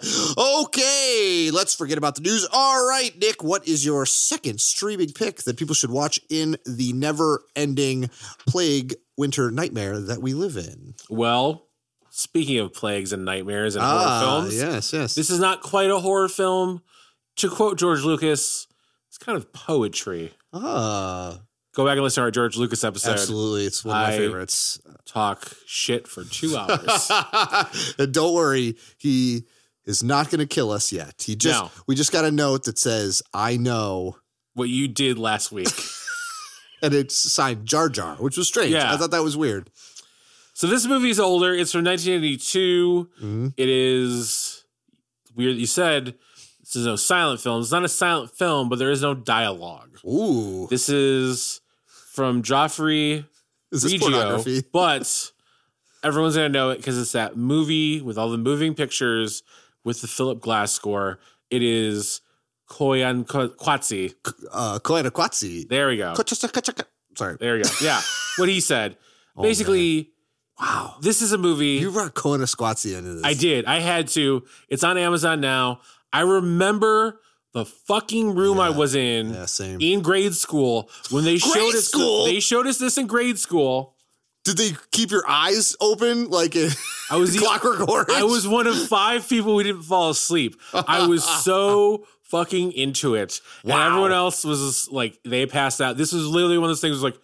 okay, 0.65 1.49
let's 1.51 1.75
forget 1.75 1.97
about 1.97 2.15
the 2.15 2.21
news. 2.21 2.47
All 2.51 2.87
right, 2.87 3.11
Nick, 3.19 3.43
what 3.43 3.67
is 3.67 3.85
your 3.85 4.05
second 4.05 4.59
streaming 4.59 5.11
pick 5.11 5.43
that 5.43 5.57
people 5.57 5.75
should 5.75 5.91
watch 5.91 6.19
in 6.29 6.57
the 6.65 6.93
never-ending 6.93 8.09
plague 8.47 8.95
winter 9.17 9.51
nightmare 9.51 9.99
that 9.99 10.21
we 10.21 10.33
live 10.33 10.57
in? 10.57 10.95
Well, 11.09 11.67
speaking 12.09 12.57
of 12.59 12.73
plagues 12.73 13.13
and 13.13 13.23
nightmares 13.23 13.75
and 13.75 13.83
horror 13.85 14.19
films, 14.49 14.61
Ah, 14.63 14.65
yes, 14.73 14.93
yes. 14.93 15.15
this 15.15 15.29
is 15.29 15.39
not 15.39 15.61
quite 15.61 15.91
a 15.91 15.99
horror 15.99 16.29
film. 16.29 16.81
To 17.37 17.49
quote 17.49 17.79
George 17.79 18.03
Lucas, 18.03 18.67
kind 19.23 19.37
of 19.37 19.51
poetry. 19.53 20.31
ah, 20.53 21.39
Go 21.75 21.85
back 21.85 21.93
and 21.93 22.03
listen 22.03 22.21
to 22.21 22.25
our 22.25 22.31
George 22.31 22.55
Lucas 22.55 22.83
episode. 22.83 23.13
absolutely, 23.13 23.65
it's 23.65 23.83
one 23.83 23.95
of 23.97 24.07
my 24.07 24.13
I- 24.13 24.17
favorites. 24.17 24.79
Talk 25.05 25.51
shit 25.65 26.07
for 26.07 26.23
two 26.23 26.55
hours. 26.55 27.11
and 27.99 28.13
don't 28.13 28.33
worry, 28.33 28.77
he 28.97 29.43
is 29.85 30.03
not 30.03 30.29
going 30.29 30.39
to 30.39 30.45
kill 30.45 30.71
us 30.71 30.91
yet. 30.91 31.23
He 31.25 31.35
just 31.35 31.61
No. 31.61 31.71
we 31.87 31.95
just 31.95 32.11
got 32.11 32.25
a 32.25 32.31
note 32.31 32.63
that 32.65 32.77
says, 32.79 33.21
"I 33.33 33.57
know." 33.57 34.17
what 34.55 34.69
you 34.69 34.87
did 34.87 35.17
last 35.17 35.51
week. 35.51 35.67
And 36.83 36.93
it's 36.93 37.15
signed 37.15 37.65
Jar 37.65 37.87
Jar, 37.89 38.15
which 38.17 38.35
was 38.37 38.47
strange. 38.49 38.71
Yeah. 38.73 38.93
I 38.93 38.97
thought 38.97 39.11
that 39.11 39.23
was 39.23 39.37
weird. 39.37 39.69
So 40.53 40.67
this 40.67 40.85
movie 40.85 41.09
is 41.09 41.17
older. 41.19 41.53
It's 41.53 41.71
from 41.71 41.85
1982. 41.85 43.09
Mhm. 43.21 43.53
It 43.55 43.69
is 43.69 44.65
weird. 45.33 45.55
that 45.55 45.59
You 45.61 45.65
said 45.65 46.15
this 46.63 46.75
is 46.77 46.85
no 46.85 46.95
silent 46.95 47.41
film. 47.41 47.61
It's 47.61 47.71
not 47.71 47.83
a 47.83 47.89
silent 47.89 48.31
film, 48.31 48.69
but 48.69 48.79
there 48.79 48.89
is 48.91 49.01
no 49.01 49.13
dialogue. 49.13 49.99
Ooh, 50.05 50.67
This 50.69 50.89
is 50.89 51.61
from 52.13 52.41
Joffrey 52.41 53.25
is 53.71 53.93
pornography? 53.99 54.63
but 54.71 55.31
everyone's 56.03 56.35
gonna 56.35 56.49
know 56.49 56.69
it 56.71 56.77
because 56.77 56.97
it's 56.99 57.11
that 57.11 57.35
movie 57.37 58.01
with 58.01 58.17
all 58.17 58.29
the 58.29 58.37
moving 58.37 58.73
pictures 58.75 59.43
with 59.83 60.01
the 60.01 60.07
Philip 60.07 60.39
Glass 60.39 60.71
score. 60.71 61.19
It 61.49 61.61
is 61.61 62.21
Koyaanisqatsi. 62.69 64.13
uh, 64.51 64.79
Kwatsi. 64.79 65.67
There 65.67 65.87
we 65.87 65.97
go. 65.97 66.13
Sorry. 67.15 67.37
There 67.39 67.55
we 67.57 67.63
go. 67.63 67.69
Yeah, 67.81 68.01
what 68.37 68.49
he 68.49 68.59
said. 68.59 68.97
Oh, 69.35 69.41
Basically, 69.43 70.11
Wow. 70.59 70.95
this 71.01 71.21
is 71.21 71.31
a 71.31 71.37
movie. 71.37 71.77
You 71.79 71.91
brought 71.91 72.13
Koyaanisqatsi 72.13 72.97
into 72.97 73.15
this. 73.15 73.23
I 73.23 73.33
did. 73.33 73.65
I 73.65 73.79
had 73.79 74.07
to. 74.09 74.43
It's 74.69 74.83
on 74.83 74.97
Amazon 74.97 75.41
now. 75.41 75.81
I 76.13 76.21
remember 76.21 77.19
the 77.53 77.65
fucking 77.65 78.35
room 78.35 78.59
I 78.59 78.69
was 78.69 78.95
in 78.95 79.33
Yeah, 79.33 79.45
same. 79.45 79.79
in 79.81 80.01
grade 80.01 80.33
school 80.33 80.89
when 81.11 81.23
they 81.25 81.37
showed 81.37 81.75
us. 81.75 81.87
school? 81.87 82.25
They 82.25 82.39
showed 82.39 82.67
us 82.67 82.77
this 82.77 82.97
in 82.97 83.07
grade 83.07 83.37
school. 83.39 83.95
Did 84.45 84.57
they 84.57 84.71
keep 84.91 85.09
your 85.11 85.23
eyes 85.27 85.75
open 85.81 86.29
like 86.29 86.55
in 86.55 86.69
I 87.09 87.17
was 87.17 87.33
the, 87.33 87.39
Clockwork 87.39 87.87
Orange? 87.87 88.09
I 88.11 88.23
was 88.23 88.47
one 88.47 88.67
of 88.67 88.87
five 88.87 89.27
people 89.27 89.53
who 89.53 89.63
didn't 89.63 89.83
fall 89.83 90.09
asleep. 90.09 90.59
I 90.73 91.07
was 91.07 91.23
so 91.43 92.05
fucking 92.23 92.71
into 92.73 93.15
it, 93.15 93.39
Wow. 93.63 93.75
and 93.75 93.83
everyone 93.91 94.11
else 94.11 94.43
was 94.43 94.59
just 94.59 94.91
like 94.91 95.19
they 95.23 95.45
passed 95.45 95.79
out. 95.81 95.95
This 95.97 96.11
was 96.11 96.25
literally 96.27 96.57
one 96.57 96.65
of 96.65 96.69
those 96.71 96.81
things. 96.81 96.93
Was 96.93 97.03
like 97.03 97.17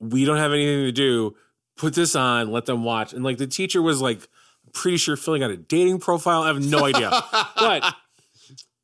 we 0.00 0.24
don't 0.24 0.38
have 0.38 0.52
anything 0.52 0.84
to 0.84 0.92
do. 0.92 1.36
Put 1.76 1.94
this 1.94 2.16
on. 2.16 2.50
Let 2.50 2.66
them 2.66 2.82
watch. 2.84 3.12
And 3.12 3.22
like 3.22 3.38
the 3.38 3.46
teacher 3.46 3.80
was 3.82 4.00
like 4.00 4.26
pretty 4.72 4.96
sure 4.96 5.16
filling 5.16 5.42
out 5.42 5.50
a 5.50 5.56
dating 5.56 6.00
profile. 6.00 6.42
I 6.42 6.48
have 6.48 6.64
no 6.64 6.84
idea, 6.84 7.10
but 7.56 7.94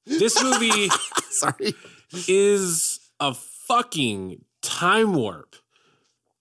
this 0.06 0.42
movie 0.42 0.88
Sorry. 1.30 1.75
is 2.28 3.00
a 3.20 3.34
fucking 3.34 4.44
time 4.62 5.14
warp. 5.14 5.56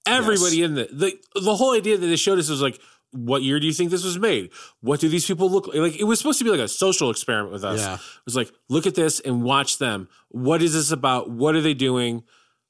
Everybody 0.07 0.61
in 0.61 0.75
the, 0.75 0.87
the 0.91 1.41
the 1.41 1.55
whole 1.55 1.73
idea 1.73 1.97
that 1.97 2.05
they 2.05 2.15
showed 2.15 2.37
us 2.37 2.49
was 2.49 2.61
like, 2.61 2.79
what 3.11 3.41
year 3.41 3.59
do 3.59 3.65
you 3.65 3.73
think 3.73 3.91
this 3.91 4.03
was 4.03 4.19
made? 4.19 4.51
What 4.81 4.99
do 4.99 5.09
these 5.09 5.25
people 5.25 5.49
look 5.49 5.67
like? 5.67 5.77
Like 5.77 5.99
it 5.99 6.03
was 6.03 6.19
supposed 6.19 6.37
to 6.39 6.45
be 6.45 6.51
like 6.51 6.59
a 6.59 6.67
social 6.67 7.09
experiment 7.09 7.53
with 7.53 7.63
us. 7.63 7.79
Yeah. 7.79 7.95
It 7.95 8.25
was 8.25 8.35
like, 8.35 8.51
look 8.69 8.85
at 8.85 8.95
this 8.95 9.19
and 9.19 9.41
watch 9.43 9.77
them. 9.77 10.07
What 10.29 10.61
is 10.61 10.73
this 10.73 10.91
about? 10.91 11.31
What 11.31 11.55
are 11.55 11.61
they 11.61 11.73
doing? 11.73 12.23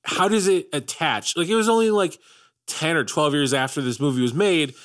How 0.04 0.28
does 0.28 0.48
it 0.48 0.70
attach? 0.72 1.36
Like 1.36 1.50
it 1.50 1.56
was 1.56 1.68
only 1.68 1.90
like 1.90 2.20
10 2.68 2.96
or 2.96 3.04
12 3.04 3.34
years 3.34 3.54
after 3.54 3.82
this 3.82 4.00
movie 4.00 4.22
was 4.22 4.34
made. 4.34 4.76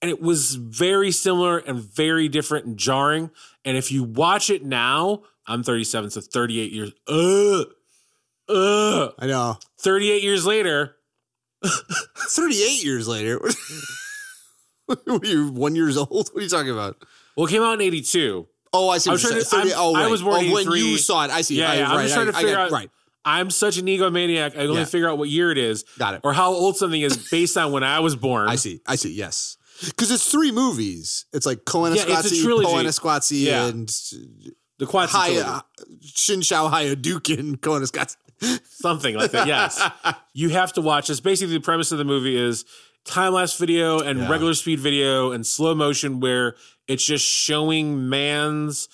And 0.00 0.10
it 0.10 0.22
was 0.22 0.54
very 0.54 1.10
similar 1.10 1.58
and 1.58 1.78
very 1.78 2.28
different 2.28 2.64
and 2.64 2.78
jarring. 2.78 3.30
And 3.64 3.76
if 3.76 3.92
you 3.92 4.02
watch 4.04 4.48
it 4.48 4.64
now, 4.64 5.24
I'm 5.50 5.62
37, 5.62 6.10
so 6.10 6.20
38 6.20 6.72
years. 6.72 6.92
Ugh. 7.08 7.66
Ugh. 8.48 9.14
I 9.18 9.26
know. 9.26 9.58
38 9.80 10.22
years 10.22 10.46
later, 10.46 10.96
38 11.64 12.84
years 12.84 13.06
later. 13.08 13.40
are 14.88 15.20
you, 15.24 15.50
one 15.52 15.74
years 15.74 15.96
old? 15.96 16.08
What 16.32 16.36
are 16.36 16.42
you 16.42 16.48
talking 16.48 16.70
about? 16.70 16.96
well, 17.36 17.46
it 17.46 17.50
came 17.50 17.62
out 17.62 17.74
in 17.74 17.80
82. 17.82 18.46
Oh, 18.72 18.88
I 18.88 18.98
see. 18.98 19.10
I 19.10 19.12
was 19.14 19.22
trying 19.22 19.34
to- 19.40 19.44
30, 19.44 19.72
oh, 19.74 19.94
I 19.94 20.06
was 20.06 20.22
born 20.22 20.44
oh, 20.46 20.54
when 20.54 20.70
you 20.72 20.96
saw 20.98 21.24
it. 21.24 21.30
I 21.30 21.40
see. 21.42 21.58
Yeah, 21.58 21.70
I, 21.70 21.74
yeah, 21.76 21.90
I'm 21.92 22.02
just 22.02 22.14
trying 22.14 22.28
I- 22.28 22.30
to 22.30 22.36
figure 22.36 22.54
got- 22.54 22.66
out- 22.66 22.70
Right. 22.72 22.90
I'm 23.22 23.50
such 23.50 23.76
an 23.76 23.84
egomaniac. 23.86 24.56
I 24.56 24.62
only 24.64 24.78
Yeah. 24.78 24.84
figure 24.86 25.08
out 25.10 25.18
what 25.18 25.28
year 25.28 25.50
it 25.52 25.58
is 25.58 25.84
Got 25.98 26.14
it. 26.14 26.20
or 26.24 26.32
how 26.32 26.52
old 26.52 26.78
something 26.78 27.00
is 27.02 27.28
based 27.30 27.54
on 27.58 27.70
when 27.70 27.84
I 27.84 28.00
was 28.00 28.16
born. 28.16 28.48
I 28.48 28.54
see. 28.54 28.80
I 28.86 28.96
see. 28.96 29.12
Yes. 29.12 29.58
Because 29.84 30.10
it's 30.10 30.30
three 30.30 30.52
movies. 30.52 31.26
It's 31.32 31.44
like 31.44 31.58
Yeah, 31.66 31.80
a 31.86 31.90
Esquatsi, 31.96 32.42
trilogy. 32.42 32.66
Poen 32.68 32.84
Esquatsi, 32.86 33.42
Yeah. 33.44 33.66
and 33.66 33.90
uh, 33.90 34.50
The 34.80 34.86
trilogy. 34.86 35.12
Haya, 35.40 35.62
Shin 36.02 36.40
Shao 36.42 36.68
Hayadukin 36.68 37.56
Koyaanisqatsi. 37.60 38.16
something 38.64 39.14
like 39.14 39.30
that. 39.30 39.46
Yes, 39.46 39.80
you 40.34 40.48
have 40.48 40.72
to 40.72 40.80
watch 40.80 41.06
this. 41.08 41.20
Basically, 41.20 41.54
the 41.54 41.60
premise 41.60 41.92
of 41.92 41.98
the 41.98 42.04
movie 42.04 42.36
is 42.36 42.64
time 43.04 43.34
lapse 43.34 43.56
video 43.56 44.00
and 44.00 44.18
Yeah. 44.20 44.28
regular 44.30 44.54
speed 44.54 44.80
video 44.80 45.30
and 45.32 45.46
slow 45.46 45.74
motion, 45.74 46.18
where 46.20 46.56
it's 46.88 47.04
just 47.04 47.24
showing 47.24 48.08
man's 48.08 48.88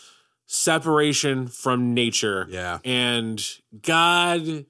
separation 0.47 1.49
from 1.49 1.95
nature. 1.95 2.47
Yeah. 2.51 2.79
and 2.85 3.43
God 3.83 4.67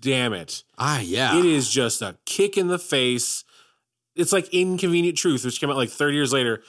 damn 0.00 0.32
it, 0.32 0.62
Ah, 0.78 1.00
yeah. 1.00 1.38
it 1.38 1.44
is 1.44 1.68
just 1.70 2.00
a 2.02 2.16
kick 2.24 2.56
in 2.56 2.68
the 2.68 2.78
face. 2.78 3.44
It's 4.14 4.32
like 4.32 4.48
Inconvenient 4.54 5.18
Truth, 5.18 5.44
which 5.44 5.60
came 5.60 5.68
out 5.70 5.76
like 5.76 5.90
30 5.90 6.14
years 6.16 6.32
later. 6.32 6.62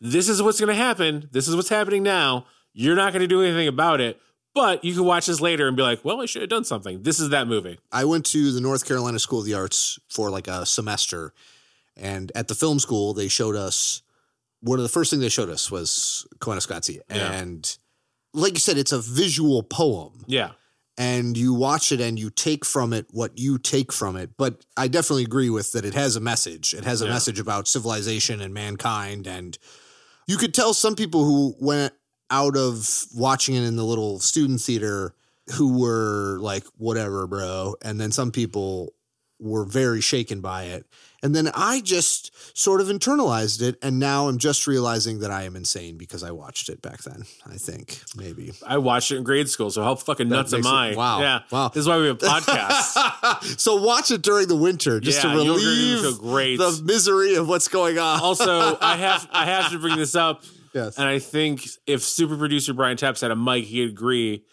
This 0.00 0.28
is 0.28 0.40
what's 0.42 0.60
going 0.60 0.68
to 0.68 0.74
happen. 0.82 1.28
This 1.32 1.48
is 1.48 1.56
what's 1.56 1.68
happening 1.68 2.02
now. 2.02 2.46
You're 2.74 2.96
not 2.96 3.12
going 3.12 3.20
to 3.20 3.26
do 3.28 3.42
anything 3.42 3.68
about 3.68 4.00
it, 4.00 4.20
but 4.54 4.84
you 4.84 4.94
can 4.94 5.04
watch 5.04 5.26
this 5.26 5.40
later 5.40 5.66
and 5.68 5.76
be 5.76 5.82
like, 5.82 6.04
well, 6.04 6.20
I 6.20 6.26
should 6.26 6.42
have 6.42 6.48
done 6.50 6.64
something. 6.64 7.02
This 7.02 7.20
is 7.20 7.30
that 7.30 7.46
movie. 7.48 7.78
I 7.90 8.04
went 8.04 8.26
to 8.26 8.52
the 8.52 8.60
North 8.60 8.86
Carolina 8.86 9.18
School 9.18 9.40
of 9.40 9.44
the 9.46 9.54
Arts 9.54 9.98
for 10.08 10.30
like 10.30 10.48
a 10.48 10.64
semester, 10.66 11.32
and 11.96 12.32
at 12.34 12.48
the 12.48 12.54
film 12.54 12.78
school 12.78 13.12
they 13.14 13.28
showed 13.28 13.56
us 13.56 14.02
one 14.60 14.78
of 14.78 14.82
the 14.84 14.88
first 14.88 15.10
things 15.10 15.20
they 15.22 15.28
showed 15.28 15.50
us 15.50 15.70
was 15.70 16.26
Koyaanisqatsi, 16.38 17.00
Yeah. 17.10 17.32
and 17.32 17.76
like 18.32 18.54
you 18.54 18.60
said, 18.60 18.78
it's 18.78 18.92
a 18.92 19.00
visual 19.00 19.62
poem, 19.62 20.24
Yeah. 20.26 20.52
and 20.96 21.36
you 21.36 21.52
watch 21.52 21.90
it 21.92 22.00
and 22.00 22.18
you 22.18 22.30
take 22.30 22.64
from 22.64 22.92
it 22.92 23.06
what 23.10 23.36
you 23.38 23.58
take 23.58 23.92
from 23.92 24.16
it. 24.16 24.30
But 24.38 24.64
I 24.76 24.88
definitely 24.88 25.24
agree 25.24 25.50
with 25.50 25.72
that 25.72 25.84
it 25.84 25.94
has 25.94 26.16
a 26.16 26.20
message. 26.20 26.72
It 26.74 26.84
has 26.84 27.02
a 27.02 27.06
Yeah. 27.06 27.12
message 27.12 27.38
about 27.40 27.66
civilization 27.68 28.40
and 28.40 28.54
mankind. 28.54 29.26
And 29.26 29.58
you 30.26 30.36
could 30.36 30.54
tell 30.54 30.72
some 30.74 30.94
people 30.94 31.24
who 31.24 31.56
went 31.58 31.92
out 32.32 32.56
of 32.56 33.04
watching 33.14 33.54
it 33.54 33.62
in 33.62 33.76
the 33.76 33.84
little 33.84 34.18
student 34.18 34.60
theater 34.60 35.14
who 35.56 35.78
were 35.78 36.38
like, 36.40 36.64
whatever, 36.78 37.26
bro. 37.26 37.74
And 37.82 38.00
then 38.00 38.10
some 38.10 38.30
people 38.32 38.94
were 39.38 39.64
very 39.64 40.00
shaken 40.00 40.40
by 40.40 40.64
it. 40.64 40.86
And 41.24 41.34
then 41.34 41.50
I 41.54 41.80
just 41.80 42.32
sort 42.58 42.80
of 42.80 42.86
internalized 42.88 43.60
it. 43.62 43.76
And 43.82 43.98
now 44.00 44.28
I'm 44.28 44.38
just 44.38 44.66
realizing 44.66 45.18
that 45.20 45.30
I 45.30 45.42
am 45.44 45.54
insane 45.56 45.96
because 45.98 46.22
I 46.24 46.30
watched 46.32 46.68
it 46.68 46.80
back 46.82 47.02
then, 47.02 47.24
I 47.46 47.56
think, 47.56 48.00
maybe. 48.16 48.52
I 48.66 48.78
watched 48.78 49.10
it 49.12 49.16
in 49.16 49.24
grade 49.24 49.48
school, 49.48 49.70
so 49.70 49.82
how 49.84 49.94
fucking 49.96 50.28
That 50.28 50.36
nuts 50.36 50.52
am 50.52 50.60
it- 50.60 50.66
I? 50.66 50.94
wow. 50.96 51.20
Yeah. 51.20 51.40
Wow. 51.50 51.68
This 51.68 51.82
is 51.82 51.88
why 51.88 51.98
we 51.98 52.06
have 52.06 52.18
podcasts. 52.18 53.58
so 53.60 53.76
watch 53.76 54.10
it 54.10 54.22
during 54.22 54.48
the 54.48 54.56
winter 54.56 55.00
just 55.00 55.22
Yeah, 55.22 55.32
to 55.32 55.36
relieve 55.38 56.02
the 56.58 56.82
misery 56.84 57.34
of 57.36 57.48
what's 57.48 57.68
going 57.68 57.98
on. 57.98 58.20
also, 58.20 58.76
I 58.80 58.96
have 58.96 59.28
I 59.32 59.44
have 59.46 59.70
to 59.72 59.78
bring 59.78 59.96
this 59.96 60.14
up, 60.16 60.42
yes. 60.74 60.98
and 60.98 61.06
I 61.08 61.18
think 61.18 61.66
if 61.86 62.02
super 62.02 62.36
producer 62.36 62.72
Brian 62.74 62.96
Taps 62.96 63.20
had 63.20 63.30
a 63.30 63.36
mic, 63.36 63.64
he'd 63.64 63.90
agree. 63.90 64.44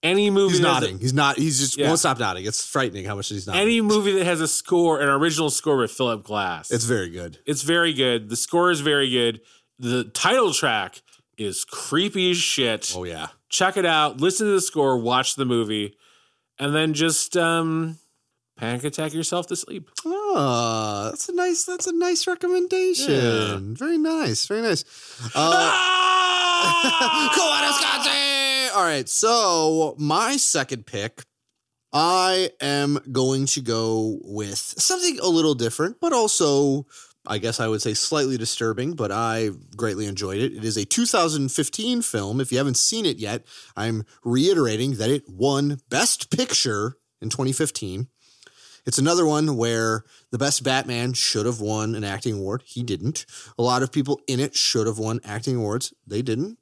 Any 0.00 0.30
movie 0.30 0.50
He's 0.56 0.58
has 0.60 0.68
a- 0.68 0.80
nodding. 0.80 0.98
He's 1.00 1.12
not. 1.12 1.36
He's 1.38 1.58
just 1.58 1.76
Yeah. 1.76 1.88
won't 1.88 1.98
stop 1.98 2.20
nodding. 2.20 2.44
It's 2.44 2.64
frightening 2.64 3.04
how 3.04 3.16
much 3.16 3.28
he's 3.30 3.46
nodding. 3.48 3.62
any 3.62 3.80
movie 3.80 4.12
that 4.12 4.24
has 4.26 4.40
a 4.40 4.46
score, 4.46 5.00
an 5.00 5.08
original 5.08 5.50
score 5.50 5.76
with 5.76 5.90
Philip 5.90 6.22
Glass, 6.22 6.70
it's 6.70 6.84
very 6.84 7.10
good. 7.10 7.38
it's 7.46 7.62
very 7.62 7.92
good. 7.92 8.28
The 8.28 8.36
score 8.36 8.70
is 8.70 8.80
very 8.80 9.10
good. 9.10 9.40
The 9.80 10.04
title 10.04 10.52
track 10.52 11.02
is 11.36 11.64
creepy 11.64 12.30
as 12.30 12.36
shit. 12.36 12.92
Oh 12.96 13.02
yeah. 13.04 13.28
Check 13.48 13.76
it 13.76 13.86
out. 13.86 14.20
Listen 14.20 14.46
to 14.46 14.52
the 14.52 14.60
score. 14.60 14.98
Watch 14.98 15.34
the 15.34 15.44
movie, 15.44 15.96
and 16.60 16.72
then 16.74 16.94
just 16.94 17.36
um, 17.36 17.98
panic 18.56 18.84
attack 18.84 19.14
yourself 19.14 19.46
to 19.48 19.56
sleep. 19.56 19.88
Oh, 20.30 21.08
that's 21.10 21.28
a 21.28 21.34
nice. 21.34 21.64
That's 21.64 21.86
a 21.86 21.92
nice 21.92 22.26
recommendation. 22.26 23.74
Very 23.74 23.98
nice. 23.98 24.46
Very 24.46 24.62
nice. 24.62 24.84
Uh, 25.34 27.30
Wisconsin! 27.68 28.70
All 28.74 28.82
right. 28.84 29.08
So 29.08 29.94
my 29.98 30.36
second 30.36 30.86
pick, 30.86 31.22
I 31.92 32.50
am 32.60 32.98
going 33.12 33.46
to 33.46 33.60
go 33.60 34.18
with 34.24 34.58
something 34.58 35.18
a 35.20 35.28
little 35.28 35.54
different, 35.54 35.98
but 36.00 36.12
also. 36.12 36.86
I 37.30 37.36
guess 37.36 37.60
I 37.60 37.68
would 37.68 37.82
say 37.82 37.92
slightly 37.92 38.38
disturbing, 38.38 38.94
but 38.94 39.12
I 39.12 39.50
greatly 39.76 40.06
enjoyed 40.06 40.38
it. 40.38 40.54
It 40.54 40.64
is 40.64 40.78
a 40.78 40.86
2015 40.86 42.00
film. 42.00 42.40
If 42.40 42.50
you 42.50 42.56
haven't 42.56 42.78
seen 42.78 43.04
it 43.04 43.18
yet, 43.18 43.44
I'm 43.76 44.04
reiterating 44.24 44.94
that 44.94 45.10
it 45.10 45.28
won 45.28 45.78
Best 45.90 46.30
Picture 46.30 46.96
in 47.20 47.28
2015. 47.28 48.08
It's 48.86 48.98
another 48.98 49.26
one 49.26 49.56
where 49.56 50.04
the 50.30 50.38
best 50.38 50.62
Batman 50.62 51.12
should 51.12 51.46
have 51.46 51.60
won 51.60 51.94
an 51.94 52.04
acting 52.04 52.34
award. 52.34 52.62
He 52.64 52.82
didn't. 52.82 53.26
A 53.58 53.62
lot 53.62 53.82
of 53.82 53.92
people 53.92 54.20
in 54.26 54.40
it 54.40 54.54
should 54.54 54.86
have 54.86 54.98
won 54.98 55.20
acting 55.24 55.56
awards. 55.56 55.92
They 56.06 56.22
didn't. 56.22 56.58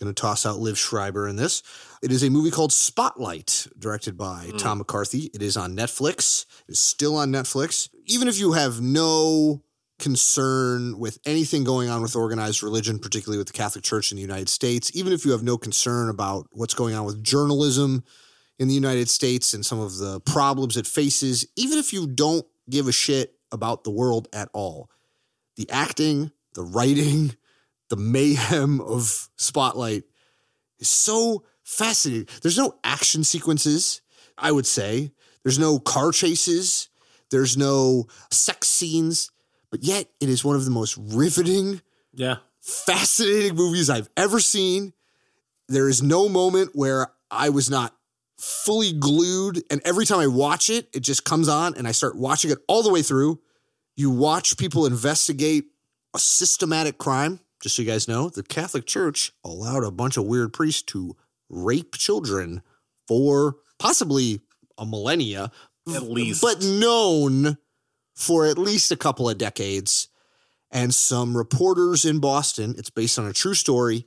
I'm 0.00 0.06
going 0.06 0.14
to 0.14 0.20
toss 0.20 0.46
out 0.46 0.58
Liev 0.58 0.76
Schreiber 0.76 1.28
in 1.28 1.36
this. 1.36 1.62
It 2.02 2.10
is 2.10 2.22
a 2.22 2.30
movie 2.30 2.50
called 2.50 2.72
Spotlight, 2.72 3.66
directed 3.78 4.16
by 4.16 4.48
hmm. 4.50 4.56
Tom 4.56 4.78
McCarthy. 4.78 5.30
It 5.34 5.42
is 5.42 5.56
on 5.56 5.76
Netflix. 5.76 6.46
It's 6.68 6.80
still 6.80 7.16
on 7.16 7.30
Netflix. 7.30 7.90
Even 8.06 8.26
if 8.26 8.38
you 8.38 8.52
have 8.52 8.80
no 8.80 9.62
concern 9.98 10.98
with 10.98 11.18
anything 11.26 11.62
going 11.62 11.90
on 11.90 12.00
with 12.00 12.16
organized 12.16 12.62
religion, 12.62 12.98
particularly 12.98 13.36
with 13.36 13.48
the 13.48 13.52
Catholic 13.52 13.84
Church 13.84 14.10
in 14.10 14.16
the 14.16 14.22
United 14.22 14.48
States, 14.48 14.90
even 14.94 15.12
if 15.12 15.26
you 15.26 15.32
have 15.32 15.42
no 15.42 15.58
concern 15.58 16.08
about 16.08 16.46
what's 16.50 16.74
going 16.74 16.94
on 16.94 17.04
with 17.04 17.22
journalism 17.22 18.02
in 18.60 18.68
the 18.68 18.74
United 18.74 19.08
States 19.08 19.54
and 19.54 19.64
some 19.64 19.80
of 19.80 19.96
the 19.96 20.20
problems 20.20 20.76
it 20.76 20.86
faces, 20.86 21.46
even 21.56 21.78
if 21.78 21.92
you 21.94 22.06
don't 22.06 22.46
give 22.68 22.86
a 22.86 22.92
shit 22.92 23.34
about 23.50 23.82
the 23.84 23.90
world 23.90 24.28
at 24.34 24.50
all, 24.52 24.90
the 25.56 25.68
acting, 25.70 26.30
the 26.54 26.62
writing, 26.62 27.34
the 27.88 27.96
mayhem 27.96 28.80
of 28.82 29.30
Spotlight 29.36 30.04
is 30.78 30.90
so 30.90 31.42
fascinating. 31.64 32.28
There's 32.42 32.58
no 32.58 32.76
action 32.84 33.24
sequences, 33.24 34.02
I 34.36 34.52
would 34.52 34.66
say. 34.66 35.10
There's 35.42 35.58
no 35.58 35.78
car 35.78 36.12
chases. 36.12 36.90
There's 37.30 37.56
no 37.56 38.08
sex 38.30 38.68
scenes. 38.68 39.30
But 39.70 39.82
yet, 39.84 40.06
it 40.20 40.28
is 40.28 40.44
one 40.44 40.56
of 40.56 40.66
the 40.66 40.70
most 40.70 40.98
riveting, 40.98 41.80
Yeah. 42.12 42.36
fascinating 42.60 43.54
movies 43.56 43.88
I've 43.88 44.10
ever 44.18 44.38
seen. 44.38 44.92
There 45.68 45.88
is 45.88 46.02
no 46.02 46.28
moment 46.28 46.72
where 46.74 47.06
I 47.30 47.48
was 47.48 47.70
not 47.70 47.96
fully 48.40 48.92
glued. 48.92 49.62
And 49.70 49.80
every 49.84 50.06
time 50.06 50.18
I 50.18 50.26
watch 50.26 50.70
it, 50.70 50.88
it 50.92 51.00
just 51.00 51.24
comes 51.24 51.48
on 51.48 51.76
and 51.76 51.86
I 51.86 51.92
start 51.92 52.16
watching 52.16 52.50
it 52.50 52.58
all 52.68 52.82
the 52.82 52.90
way 52.92 53.02
through. 53.02 53.40
You 53.96 54.10
watch 54.10 54.56
people 54.56 54.86
investigate 54.86 55.64
a 56.14 56.18
systematic 56.18 56.98
crime. 56.98 57.40
Just 57.62 57.76
so 57.76 57.82
you 57.82 57.88
guys 57.88 58.08
know, 58.08 58.30
the 58.30 58.42
Catholic 58.42 58.86
Church 58.86 59.32
allowed 59.44 59.84
a 59.84 59.90
bunch 59.90 60.16
of 60.16 60.24
weird 60.24 60.52
priests 60.54 60.82
to 60.84 61.14
rape 61.50 61.94
children 61.96 62.62
for 63.06 63.56
possibly 63.78 64.40
a 64.78 64.86
millennia, 64.86 65.50
At 65.94 66.04
least. 66.04 66.40
but 66.40 66.62
known 66.62 67.58
for 68.14 68.46
at 68.46 68.56
least 68.56 68.90
a 68.90 68.96
couple 68.96 69.28
of 69.28 69.36
decades. 69.36 70.08
And 70.70 70.94
some 70.94 71.36
reporters 71.36 72.04
in 72.04 72.20
Boston, 72.20 72.74
it's 72.78 72.90
based 72.90 73.18
on 73.18 73.26
a 73.26 73.32
true 73.32 73.54
story, 73.54 74.06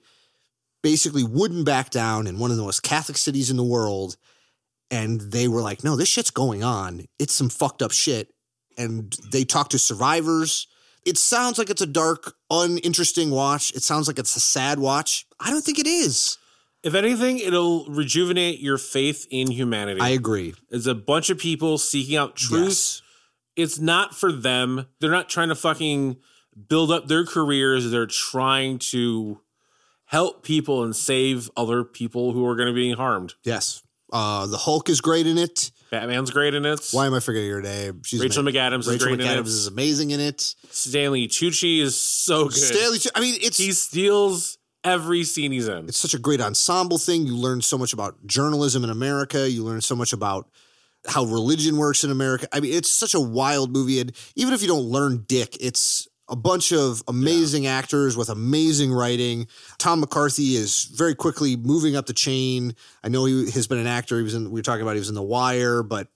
basically 0.83 1.23
wouldn't 1.23 1.65
back 1.65 1.89
down 1.89 2.27
in 2.27 2.37
one 2.37 2.51
of 2.51 2.57
the 2.57 2.63
most 2.63 2.83
Catholic 2.83 3.17
cities 3.17 3.49
in 3.49 3.57
the 3.57 3.63
world. 3.63 4.17
And 4.91 5.19
they 5.19 5.47
were 5.47 5.61
like, 5.61 5.83
no, 5.83 5.95
this 5.95 6.09
shit's 6.09 6.29
going 6.29 6.63
on. 6.63 7.05
It's 7.17 7.33
some 7.33 7.49
fucked 7.49 7.81
up 7.81 7.91
shit. 7.91 8.31
And 8.77 9.11
they 9.31 9.43
talked 9.45 9.71
to 9.71 9.79
survivors. 9.79 10.67
It 11.05 11.17
sounds 11.17 11.57
like 11.57 11.69
it's 11.69 11.81
a 11.81 11.87
dark, 11.87 12.35
uninteresting 12.51 13.31
watch. 13.31 13.71
It 13.73 13.81
sounds 13.81 14.07
like 14.07 14.19
it's 14.19 14.35
a 14.35 14.39
sad 14.39 14.77
watch. 14.77 15.25
I 15.39 15.49
don't 15.49 15.63
think 15.63 15.79
it 15.79 15.87
is. 15.87 16.37
if 16.83 16.93
anything, 16.95 17.39
it'll 17.39 17.85
rejuvenate 17.85 18.59
your 18.59 18.77
faith 18.77 19.25
in 19.31 19.49
humanity. 19.49 20.01
I 20.01 20.09
agree. 20.09 20.53
It's 20.69 20.85
a 20.85 20.93
bunch 20.93 21.29
of 21.29 21.37
people 21.37 21.77
seeking 21.77 22.17
out 22.17 22.35
truth. 22.35 22.67
Yes. 22.67 23.01
It's 23.55 23.79
not 23.79 24.13
for 24.13 24.31
them. 24.31 24.87
They're 24.99 25.11
not 25.11 25.29
trying 25.29 25.49
to 25.49 25.55
fucking 25.55 26.17
build 26.67 26.91
up 26.91 27.07
their 27.07 27.25
careers. 27.25 27.89
They're 27.89 28.05
trying 28.05 28.79
to 28.79 29.39
help 30.13 30.43
people 30.43 30.83
and 30.83 30.95
save 30.95 31.49
other 31.57 31.83
people 31.83 32.33
who 32.33 32.45
are 32.45 32.55
going 32.55 32.67
to 32.67 32.73
be 32.73 32.93
harmed. 32.93 33.33
Yes. 33.43 33.81
Uh, 34.11 34.45
the 34.45 34.57
Hulk 34.57 34.87
is 34.87 35.01
great 35.01 35.25
in 35.25 35.39
it. 35.39 35.71
Batman's 35.89 36.29
great 36.29 36.53
in 36.53 36.67
it. 36.67 36.87
Why 36.91 37.07
am 37.07 37.15
I 37.15 37.19
forgetting 37.19 37.49
her 37.49 37.63
name? 37.63 38.03
She's 38.05 38.21
Rachel 38.21 38.47
ama- 38.47 38.51
McAdams 38.51 38.79
is 38.81 38.87
Rachel 38.89 39.07
great 39.07 39.21
in 39.21 39.25
McAdams 39.25 39.47
is 39.47 39.65
amazing 39.65 40.11
in 40.11 40.19
it. 40.19 40.53
Stanley 40.69 41.27
Tucci 41.27 41.79
is 41.79 41.99
so 41.99 42.43
good. 42.45 42.53
Stanley, 42.53 42.99
I 43.15 43.21
mean, 43.21 43.39
it's 43.41 43.57
he 43.57 43.71
steals 43.71 44.59
every 44.83 45.23
scene 45.23 45.51
he's 45.51 45.67
in. 45.67 45.87
it's 45.87 45.97
such 45.97 46.13
a 46.13 46.19
great 46.19 46.41
ensemble 46.41 46.99
thing. 46.99 47.25
You 47.25 47.35
learn 47.35 47.63
so 47.63 47.79
much 47.79 47.91
about 47.91 48.23
journalism 48.27 48.83
in 48.83 48.91
America. 48.91 49.49
You 49.49 49.63
learn 49.63 49.81
so 49.81 49.95
much 49.95 50.13
about 50.13 50.47
how 51.07 51.25
religion 51.25 51.77
works 51.77 52.03
in 52.03 52.11
America. 52.11 52.47
I 52.51 52.59
mean, 52.59 52.73
it's 52.73 52.91
such 52.91 53.15
a 53.15 53.19
wild 53.19 53.71
movie. 53.71 53.99
And 53.99 54.11
even 54.35 54.53
if 54.53 54.61
you 54.61 54.67
don't 54.67 54.85
learn 54.85 55.25
dick, 55.27 55.57
it's 55.59 56.07
a 56.29 56.35
bunch 56.35 56.71
of 56.71 57.03
amazing 57.07 57.67
actors 57.67 58.15
with 58.15 58.29
amazing 58.29 58.93
writing. 58.93 59.47
Tom 59.77 59.99
McCarthy 59.99 60.55
is 60.55 60.85
very 60.85 61.15
quickly 61.15 61.55
moving 61.55 61.95
up 61.95 62.05
the 62.05 62.13
chain. 62.13 62.75
I 63.03 63.09
know 63.09 63.25
he 63.25 63.51
has 63.51 63.67
been 63.67 63.77
an 63.77 63.87
actor. 63.87 64.17
He 64.17 64.23
was 64.23 64.33
in, 64.33 64.45
we 64.45 64.59
were 64.59 64.63
talking 64.63 64.81
about 64.81 64.93
he 64.93 64.99
was 64.99 65.09
in 65.09 65.15
The 65.15 65.21
Wire, 65.21 65.83
but 65.83 66.07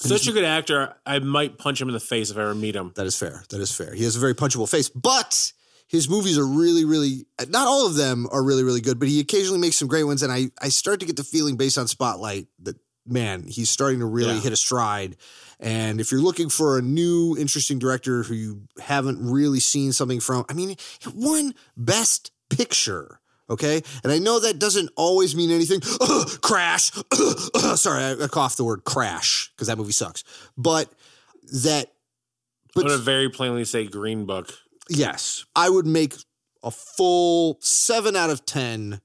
Such 0.00 0.26
a 0.28 0.32
good 0.32 0.44
actor. 0.44 0.94
I 1.04 1.18
might 1.18 1.58
punch 1.58 1.80
him 1.80 1.88
in 1.88 1.94
the 1.94 2.00
face 2.00 2.30
if 2.30 2.36
I 2.36 2.42
ever 2.42 2.54
meet 2.54 2.74
him. 2.74 2.92
That 2.94 3.06
is 3.06 3.16
fair. 3.18 3.44
That 3.50 3.60
is 3.60 3.74
fair. 3.74 3.94
He 3.94 4.04
has 4.04 4.16
a 4.16 4.20
very 4.20 4.34
punchable 4.34 4.68
face, 4.68 4.88
but 4.88 5.52
his 5.88 6.08
movies 6.08 6.38
are 6.38 6.46
really, 6.46 6.84
really 6.84 7.26
not 7.48 7.68
all 7.68 7.86
of 7.86 7.96
them 7.96 8.26
are 8.32 8.42
really, 8.42 8.64
really 8.64 8.80
good, 8.80 8.98
but 8.98 9.08
he 9.08 9.20
occasionally 9.20 9.60
makes 9.60 9.76
some 9.76 9.88
great 9.88 10.04
ones. 10.04 10.22
And 10.22 10.32
I, 10.32 10.50
I 10.60 10.70
start 10.70 11.00
to 11.00 11.06
get 11.06 11.16
the 11.16 11.24
feeling 11.24 11.56
based 11.56 11.78
on 11.78 11.86
Spotlight 11.86 12.46
that 12.62 12.76
man, 13.06 13.44
he's 13.46 13.70
starting 13.70 13.98
to 14.00 14.06
really 14.06 14.34
Yeah. 14.34 14.40
hit 14.40 14.52
a 14.52 14.56
stride. 14.56 15.16
And 15.58 16.00
if 16.00 16.10
you're 16.10 16.20
looking 16.20 16.48
for 16.48 16.78
a 16.78 16.82
new, 16.82 17.36
interesting 17.38 17.78
director 17.78 18.22
who 18.24 18.34
you 18.34 18.62
haven't 18.80 19.18
really 19.20 19.60
seen 19.60 19.92
something 19.92 20.20
from, 20.20 20.44
I 20.48 20.52
mean, 20.54 20.70
it 20.70 21.14
won 21.14 21.54
Best 21.76 22.30
Picture. 22.50 23.20
Okay. 23.48 23.82
And 24.02 24.12
I 24.12 24.18
know 24.18 24.40
that 24.40 24.58
doesn't 24.58 24.90
always 24.96 25.34
mean 25.34 25.50
anything. 25.50 25.80
Ugh, 26.00 26.40
crash. 26.42 26.90
Ugh, 26.96 27.04
ugh. 27.54 27.76
Sorry, 27.78 28.02
I, 28.02 28.24
I 28.24 28.28
coughed 28.28 28.56
the 28.56 28.64
word 28.64 28.84
crash 28.84 29.50
because 29.54 29.68
that 29.68 29.78
movie 29.78 29.92
sucks. 29.92 30.22
But 30.56 30.90
that, 31.62 31.86
I'm 31.88 32.70
but 32.74 32.86
going 32.86 32.98
to 32.98 33.04
very 33.04 33.28
plainly 33.30 33.64
say 33.64 33.86
Green 33.86 34.26
Book. 34.26 34.52
Yes. 34.88 35.44
I 35.56 35.68
would 35.70 35.86
make 35.86 36.14
a 36.62 36.70
full 36.70 37.58
seven 37.60 38.16
out 38.16 38.30
of 38.30 38.44
10 38.46 39.00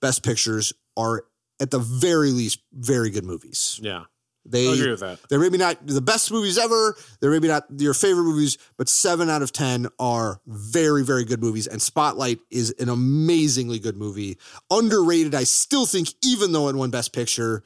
best 0.00 0.22
pictures 0.22 0.72
are 0.96 1.24
at 1.60 1.70
the 1.70 1.78
very 1.78 2.30
least 2.30 2.60
very 2.72 3.10
good 3.10 3.24
movies. 3.24 3.78
Yeah. 3.82 4.04
They, 4.44 4.68
I 4.68 4.74
agree 4.74 4.90
with 4.90 5.00
that. 5.00 5.20
they're 5.28 5.38
maybe 5.38 5.58
not 5.58 5.86
the 5.86 6.00
best 6.00 6.32
movies 6.32 6.58
ever. 6.58 6.96
They're 7.20 7.30
maybe 7.30 7.46
not 7.46 7.64
your 7.78 7.94
favorite 7.94 8.24
movies, 8.24 8.58
but 8.76 8.88
seven 8.88 9.30
out 9.30 9.40
of 9.40 9.52
10 9.52 9.86
are 10.00 10.40
very, 10.46 11.04
very 11.04 11.24
good 11.24 11.40
movies. 11.40 11.68
And 11.68 11.80
Spotlight 11.80 12.40
is 12.50 12.74
an 12.80 12.88
amazingly 12.88 13.78
good 13.78 13.96
movie. 13.96 14.38
Underrated, 14.68 15.34
I 15.34 15.44
still 15.44 15.86
think, 15.86 16.08
even 16.24 16.50
though 16.52 16.68
it 16.68 16.74
won 16.74 16.90
Best 16.90 17.12
Picture. 17.12 17.62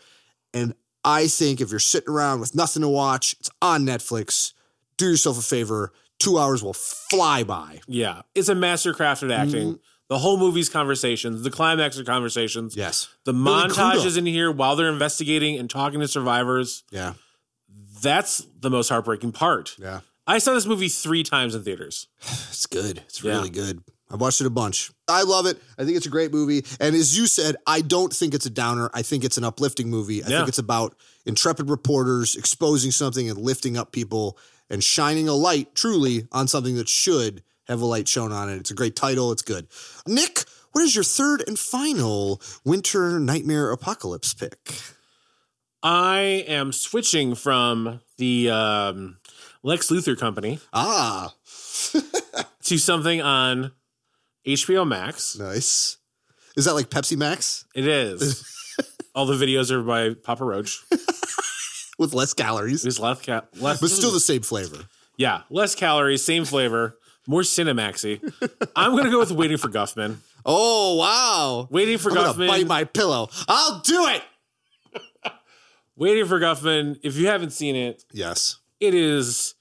And 0.53 0.75
I 1.03 1.29
think 1.29 1.63
if 1.63 1.71
you're 1.71 1.81
sitting 1.81 2.11
around 2.13 2.41
with 2.41 2.55
nothing 2.55 2.83
to 2.83 2.89
watch, 2.89 3.35
it's 3.41 3.51
on 3.63 3.87
Netflix. 3.87 4.53
Do 4.99 5.09
yourself 5.09 5.39
a 5.39 5.43
favor. 5.43 5.93
Two 6.19 6.39
hours 6.39 6.63
will 6.63 6.75
fly 6.75 7.43
by. 7.43 7.81
Yeah, 7.87 8.23
it's 8.35 8.49
a 8.49 8.55
mastercrafted 8.55 9.33
acting. 9.33 9.69
Mm-hmm. 9.69 9.81
The 10.09 10.19
whole 10.19 10.37
movie's 10.39 10.69
conversations, 10.69 11.43
the 11.43 11.51
climax 11.51 11.99
of 11.99 12.07
conversations, 12.07 12.77
Yes. 12.77 13.09
the 13.25 13.33
montages 13.33 14.17
in 14.17 14.25
here 14.27 14.53
while 14.53 14.77
they're 14.77 14.89
investigating 14.89 15.59
and 15.59 15.69
talking 15.69 15.99
to 16.01 16.07
survivors. 16.09 16.85
Yeah. 16.93 17.15
That's 18.03 18.47
the 18.61 18.71
most 18.71 18.89
heartbreaking 18.89 19.33
part. 19.33 19.75
Yeah. 19.79 20.01
I 20.27 20.39
saw 20.39 20.55
this 20.55 20.67
movie 20.67 20.89
three 20.89 21.23
times 21.23 21.55
in 21.55 21.65
theaters. 21.65 22.07
It's 22.51 22.67
good. 22.67 22.99
It's 23.07 23.23
Yeah. 23.23 23.33
really 23.37 23.51
good. 23.51 23.83
I've 24.11 24.21
watched 24.21 24.41
it 24.41 24.47
a 24.47 24.51
bunch. 24.51 24.91
I 25.09 25.23
love 25.23 25.47
it. 25.47 25.61
I 25.79 25.85
think 25.85 25.97
it's 25.97 26.07
a 26.07 26.11
great 26.11 26.33
movie. 26.33 26.65
And 26.81 26.95
as 26.97 27.19
you 27.19 27.27
said, 27.27 27.57
I 27.67 27.81
don't 27.81 28.13
think 28.15 28.33
it's 28.35 28.47
a 28.47 28.51
downer. 28.51 28.89
I 28.95 29.03
think 29.03 29.25
it's 29.25 29.37
an 29.37 29.45
uplifting 29.45 29.91
movie. 29.91 30.23
I 30.23 30.29
Yeah. 30.29 30.39
think 30.39 30.49
it's 30.49 30.59
about 30.59 30.97
intrepid 31.27 31.69
reporters 31.69 32.35
exposing 32.37 32.93
something 32.93 33.29
and 33.29 33.39
lifting 33.39 33.77
up 33.77 33.91
people 33.93 34.39
and 34.71 34.83
shining 34.83 35.29
a 35.29 35.35
light 35.35 35.75
truly 35.75 36.29
on 36.33 36.47
something 36.49 36.77
that 36.77 36.89
should 36.89 37.43
have 37.69 37.81
a 37.81 37.87
light 37.87 38.09
shown 38.09 38.33
on 38.33 38.49
it. 38.49 38.57
It's 38.59 38.71
a 38.71 38.75
great 38.75 38.97
title. 38.97 39.33
It's 39.33 39.43
good. 39.43 39.67
Nick, 40.07 40.45
what 40.73 40.83
is 40.83 40.95
your 40.95 41.05
third 41.05 41.43
and 41.47 41.59
final 41.59 42.41
winter 42.65 43.19
nightmare 43.19 43.71
apocalypse 43.73 44.35
pick? 44.35 44.59
I 45.83 46.45
am 46.49 46.73
switching 46.73 47.35
from 47.35 48.01
the 48.19 48.51
um, 48.51 49.19
Lex 49.63 49.89
Luthor 49.91 50.19
company 50.19 50.59
Ah, 50.73 51.35
to 52.65 52.79
something 52.79 53.21
on 53.21 53.73
HBO 54.47 54.87
Max. 54.87 55.39
nice. 55.39 55.99
Is 56.57 56.65
that 56.65 56.75
like 56.75 56.89
Pepsi 56.89 57.17
Max 57.17 57.67
It 57.75 57.87
is. 57.87 58.45
All 59.15 59.27
the 59.27 59.35
videos 59.35 59.71
are 59.71 59.83
by 59.83 60.15
Papa 60.15 60.45
Roach. 60.45 60.83
with 61.99 62.13
less 62.15 62.33
calories, 62.35 62.85
It's 62.85 62.99
less, 62.99 63.25
ca- 63.25 63.43
less 63.59 63.81
but 63.81 63.91
still 63.91 64.11
the 64.13 64.21
same 64.21 64.43
flavor? 64.43 64.85
yeah, 65.17 65.43
less 65.51 65.75
calories, 65.75 66.23
same 66.25 66.45
flavor, 66.45 66.99
more 67.27 67.43
Cinemaxy. 67.43 68.21
I'm 68.77 68.97
gonna 68.97 69.11
go 69.11 69.19
with 69.19 69.31
Waiting 69.33 69.57
for 69.59 69.69
Guffman. 69.69 70.17
Oh 70.45 70.97
wow! 70.97 71.69
Waiting 71.71 71.99
for 71.99 72.11
I'm 72.11 72.17
Guffman. 72.17 72.49
bite 72.49 72.67
my 72.67 72.85
pillow. 72.85 73.29
I'll 73.49 73.81
do 73.81 74.07
it. 74.07 74.23
Waiting 75.97 76.27
for 76.27 76.39
Guffman. 76.39 76.99
If 77.03 77.17
you 77.17 77.27
haven't 77.29 77.51
seen 77.51 77.75
it, 77.75 78.05
Yes, 78.13 78.59
it 78.81 78.95
is 78.95 79.55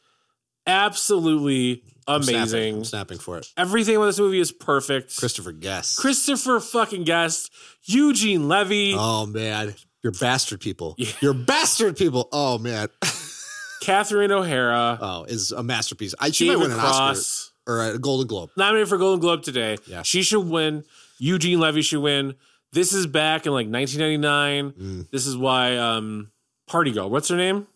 absolutely 0.68 1.84
amazing. 2.08 2.78
I'm 2.78 2.84
snapping 2.86 3.18
for 3.20 3.38
it. 3.38 3.48
Everything 3.58 3.96
about 3.96 4.06
this 4.08 4.20
movie 4.20 4.40
is 4.40 4.52
perfect. 4.52 5.18
Christopher 5.18 5.52
Guest. 5.52 5.98
Christopher 5.98 6.60
fucking 6.60 7.04
Guest, 7.04 7.52
Eugene 7.84 8.48
Levy, 8.48 8.94
Oh 8.98 9.26
man, 9.26 9.74
you're 10.04 10.14
bastard 10.14 10.60
people. 10.60 10.96
Yeah. 10.98 11.12
You're 11.22 11.34
bastard 11.34 11.98
people. 11.98 12.28
Oh 12.32 12.58
man. 12.58 12.90
Catherine 13.82 14.32
O'Hara, 14.32 14.98
Oh, 15.00 15.24
is 15.26 15.52
a 15.52 15.62
masterpiece. 15.62 16.16
I 16.20 16.32
she 16.32 16.48
might 16.48 16.54
David 16.56 16.70
win 16.70 16.72
an 16.72 16.80
Oscar 16.80 16.98
Cross, 16.98 17.52
or 17.68 17.82
a 17.82 17.98
Golden 18.00 18.28
Globe. 18.28 18.50
nominated 18.58 18.90
for 18.90 18.98
Golden 18.98 19.20
Globe 19.20 19.44
today. 19.44 19.78
Yeah. 19.88 20.02
She 20.04 20.22
should 20.24 20.48
win. 20.48 20.84
Eugene 21.18 21.60
Levy 21.60 21.82
should 21.82 22.02
win. 22.02 22.36
This 22.74 22.92
is 22.94 23.08
back 23.08 23.46
in 23.46 23.54
like 23.54 23.68
1999. 23.68 24.72
Mm. 24.72 25.10
This 25.12 25.26
is 25.26 25.38
why 25.38 25.78
um, 25.78 26.32
Party 26.68 26.92
Girl. 26.92 27.10
What's 27.10 27.30
her 27.30 27.38
name? 27.38 27.68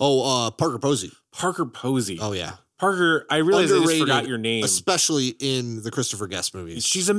Oh, 0.00 0.46
uh, 0.46 0.50
Parker 0.50 0.78
Posey. 0.78 1.10
Parker 1.32 1.66
Posey. 1.66 2.18
Oh 2.20 2.32
yeah, 2.32 2.52
Parker. 2.78 3.26
I 3.30 3.38
realized 3.38 3.72
I 3.74 3.78
just 3.80 3.98
forgot 3.98 4.28
your 4.28 4.38
name. 4.38 4.62
especially 4.64 5.28
in 5.40 5.82
the 5.82 5.90
Christopher 5.90 6.26
Guest 6.26 6.54
movies. 6.54 6.84
She's 6.86 7.08
a, 7.08 7.14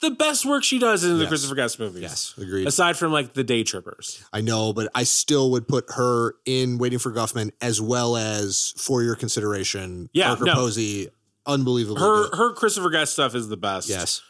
the 0.00 0.10
best 0.10 0.44
work 0.46 0.64
she 0.64 0.78
does 0.78 1.02
in 1.04 1.14
the 1.14 1.20
Yes. 1.20 1.28
Christopher 1.28 1.54
Guest 1.54 1.78
movies. 1.80 2.02
yes, 2.02 2.34
agreed. 2.38 2.66
Aside 2.68 2.96
from 2.96 3.10
like 3.12 3.32
the 3.34 3.42
Day 3.44 3.64
Trippers. 3.64 4.22
I 4.32 4.42
know, 4.42 4.72
but 4.72 4.88
I 4.94 5.02
still 5.04 5.50
would 5.52 5.66
put 5.66 5.86
her 5.96 6.34
in 6.46 6.78
Waiting 6.78 6.98
for 6.98 7.10
Guffman 7.12 7.50
as 7.60 7.80
well 7.80 8.16
as 8.16 8.74
For 8.76 9.02
Your 9.02 9.16
Consideration. 9.16 10.08
Yeah, 10.12 10.28
Parker 10.28 10.44
no. 10.44 10.54
Posey, 10.54 11.08
unbelievably 11.48 12.00
Her 12.00 12.28
good. 12.28 12.34
her 12.38 12.52
Christopher 12.52 12.90
Guest 12.90 13.14
stuff 13.14 13.34
is 13.34 13.48
the 13.48 13.56
best. 13.56 13.88
Yes, 13.88 14.22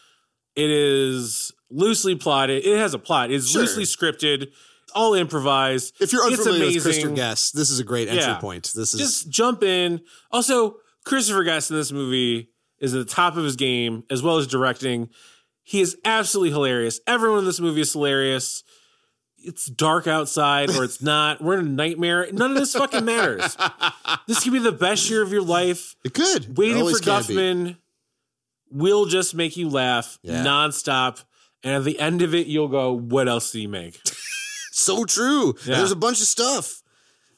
It 0.57 0.71
is 0.71 1.53
loosely 1.71 2.15
plotted. 2.17 2.65
It 2.65 2.79
has 2.79 2.95
a 2.95 2.99
plot. 2.99 3.31
It's 3.31 3.51
Sure. 3.51 3.61
loosely 3.63 3.85
scripted, 3.85 4.49
all 4.95 5.13
improvised. 5.15 5.95
if 6.01 6.13
you're 6.13 6.27
It's 6.29 6.39
unfamiliar 6.39 6.67
with. 6.75 6.83
Christopher 6.83 7.15
Guest, 7.15 7.55
this 7.55 7.69
is 7.71 7.79
a 7.79 7.85
great 7.85 8.09
entry 8.09 8.23
Yeah. 8.25 8.39
point. 8.39 8.73
This 8.75 8.95
is 8.95 9.01
Just 9.01 9.29
jump 9.29 9.63
in. 9.63 10.01
Also, 10.33 10.77
Christopher 11.05 11.43
Guest 11.45 11.71
in 11.71 11.77
this 11.77 11.93
movie 11.93 12.49
is 12.81 12.95
at 12.95 13.07
the 13.07 13.13
top 13.13 13.37
of 13.37 13.45
his 13.45 13.57
game 13.57 14.05
as 14.11 14.23
well 14.23 14.39
as 14.39 14.47
directing. 14.47 15.11
He 15.63 15.81
is 15.81 15.97
absolutely 16.05 16.51
hilarious. 16.51 16.99
Everyone 17.07 17.41
in 17.41 17.45
this 17.45 17.61
movie 17.61 17.83
is 17.83 17.93
hilarious. 17.93 18.63
It's 19.45 19.67
dark 19.67 20.07
outside 20.07 20.71
or 20.71 20.85
it's 20.85 21.01
not. 21.01 21.41
We're 21.41 21.59
in 21.59 21.67
a 21.67 21.71
nightmare. 21.71 22.29
None 22.33 22.51
of 22.51 22.57
this 22.57 22.73
fucking 22.75 23.05
matters. 23.05 23.57
This 24.27 24.43
could 24.43 24.53
be 24.53 24.59
the 24.59 24.73
best 24.73 25.09
year 25.09 25.23
of 25.23 25.33
your 25.33 25.43
life. 25.43 25.95
it 26.05 26.13
could. 26.15 26.45
It 26.45 26.57
Waiting 26.59 26.77
for 26.77 26.81
always 26.81 27.01
be. 27.01 27.07
Guffman 27.07 27.77
will 28.71 29.07
just 29.07 29.35
make 29.35 29.57
you 29.57 29.69
laugh 29.69 30.19
Yeah. 30.23 30.45
nonstop. 30.45 31.25
And 31.63 31.75
at 31.75 31.85
the 31.85 31.99
end 31.99 32.23
of 32.23 32.35
it, 32.35 32.47
you'll 32.47 32.69
go, 32.69 32.93
What 32.93 33.29
else 33.29 33.51
did 33.53 33.59
he 33.61 33.67
make? 33.67 34.01
So 34.71 35.05
true. 35.05 35.55
Yeah. 35.67 35.79
There's 35.79 35.91
a 35.91 35.97
bunch 35.97 36.21
of 36.21 36.29
stuff. 36.29 36.83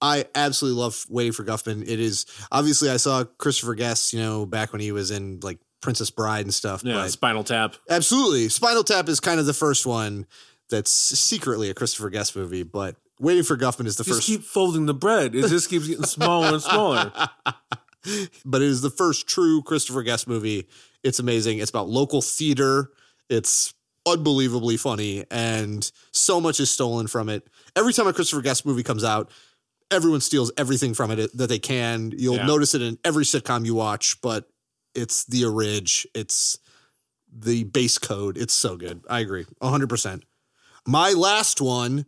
I 0.02 0.26
absolutely 0.34 0.78
love 0.80 1.06
Waiting 1.08 1.32
for 1.32 1.42
Guffman. 1.42 1.82
It 1.82 1.98
is 1.98 2.26
obviously 2.52 2.90
I 2.90 2.98
saw 2.98 3.24
Christopher 3.24 3.74
Guest, 3.74 4.12
you 4.12 4.20
know, 4.20 4.44
back 4.44 4.72
when 4.72 4.80
he 4.82 4.92
was 4.92 5.10
in 5.10 5.40
like 5.42 5.58
Princess 5.80 6.10
Bride 6.10 6.44
and 6.44 6.52
stuff. 6.52 6.82
Yeah, 6.84 7.06
Spinal 7.06 7.42
Tap. 7.42 7.76
absolutely, 7.88 8.50
Spinal 8.50 8.84
Tap 8.84 9.08
is 9.08 9.20
kind 9.20 9.40
of 9.40 9.46
the 9.46 9.54
first 9.54 9.86
one 9.86 10.26
that's 10.70 10.90
secretly 10.90 11.68
a 11.70 11.74
Christopher 11.74 12.10
Guest 12.10 12.36
movie, 12.36 12.62
but 12.62 12.96
Waiting 13.18 13.42
for 13.42 13.56
Guffman 13.56 13.84
is 13.86 13.96
the 13.96 14.04
Just 14.04 14.20
first. 14.20 14.26
keep 14.26 14.42
folding 14.42 14.86
the 14.86 14.94
bread. 14.94 15.34
It 15.34 15.46
just 15.48 15.68
keeps 15.68 15.86
getting 15.86 16.06
smaller 16.06 16.54
and 16.54 16.62
smaller. 16.62 17.12
but 18.46 18.62
it 18.62 18.68
is 18.68 18.80
the 18.80 18.88
first 18.88 19.26
true 19.28 19.62
Christopher 19.62 20.02
Guest 20.02 20.26
movie. 20.26 20.66
It's 21.04 21.18
amazing. 21.18 21.58
It's 21.58 21.68
about 21.70 21.88
local 21.88 22.22
theater. 22.22 22.90
It's 23.28 23.74
unbelievably 24.06 24.78
funny, 24.78 25.24
and 25.30 25.90
so 26.12 26.40
much 26.40 26.60
is 26.60 26.70
stolen 26.70 27.06
from 27.08 27.28
it. 27.28 27.46
Every 27.76 27.92
time 27.92 28.06
a 28.06 28.12
Christopher 28.14 28.40
Guest 28.42 28.64
movie 28.64 28.82
comes 28.82 29.04
out, 29.04 29.30
everyone 29.90 30.22
steals 30.22 30.50
everything 30.56 30.94
from 30.94 31.10
it 31.10 31.30
that 31.36 31.48
they 31.48 31.58
can. 31.58 32.12
You'll 32.16 32.36
Yeah. 32.36 32.46
notice 32.46 32.74
it 32.74 32.80
in 32.80 32.98
every 33.04 33.24
sitcom 33.24 33.66
you 33.66 33.74
watch, 33.74 34.16
but 34.22 34.48
it's 34.94 35.24
the 35.26 35.44
orig. 35.44 35.90
It's 36.14 36.58
the 37.30 37.64
base 37.64 37.98
code. 37.98 38.38
It's 38.38 38.54
so 38.54 38.76
good. 38.78 39.02
I 39.10 39.20
agree, 39.20 39.44
hundred 39.60 39.90
percent. 39.90 40.24
My 40.86 41.10
last 41.12 41.60
one, 41.60 42.06